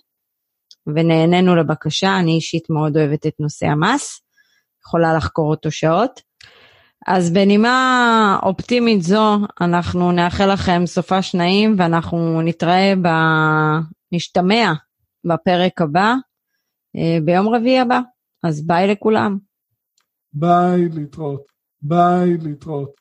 ונענינו 0.86 1.56
לבקשה, 1.56 2.16
אני 2.16 2.30
אישית 2.30 2.70
מאוד 2.70 2.96
אוהבת 2.96 3.26
את 3.26 3.34
נושא 3.40 3.66
המס, 3.66 4.20
יכולה 4.86 5.14
לחקור 5.14 5.50
אותו 5.50 5.70
שעות. 5.70 6.20
אז 7.06 7.32
בנימה 7.32 8.38
אופטימית 8.42 9.02
זו, 9.02 9.38
אנחנו 9.60 10.12
נאחל 10.12 10.52
לכם 10.52 10.82
סופ"ש 10.86 11.22
נעים 11.22 11.74
ואנחנו 11.78 12.42
נתראה, 12.42 12.92
ב... 13.02 13.08
נשתמע 14.12 14.72
בפרק 15.24 15.80
הבא 15.80 16.14
אה, 16.96 17.18
ביום 17.24 17.48
רביעי 17.48 17.80
הבא. 17.80 18.00
אז 18.44 18.66
ביי 18.66 18.86
לכולם. 18.86 19.38
ביי, 20.32 20.88
להתראות. 20.88 21.42
ביי, 21.82 22.36
להתראות. 22.42 22.99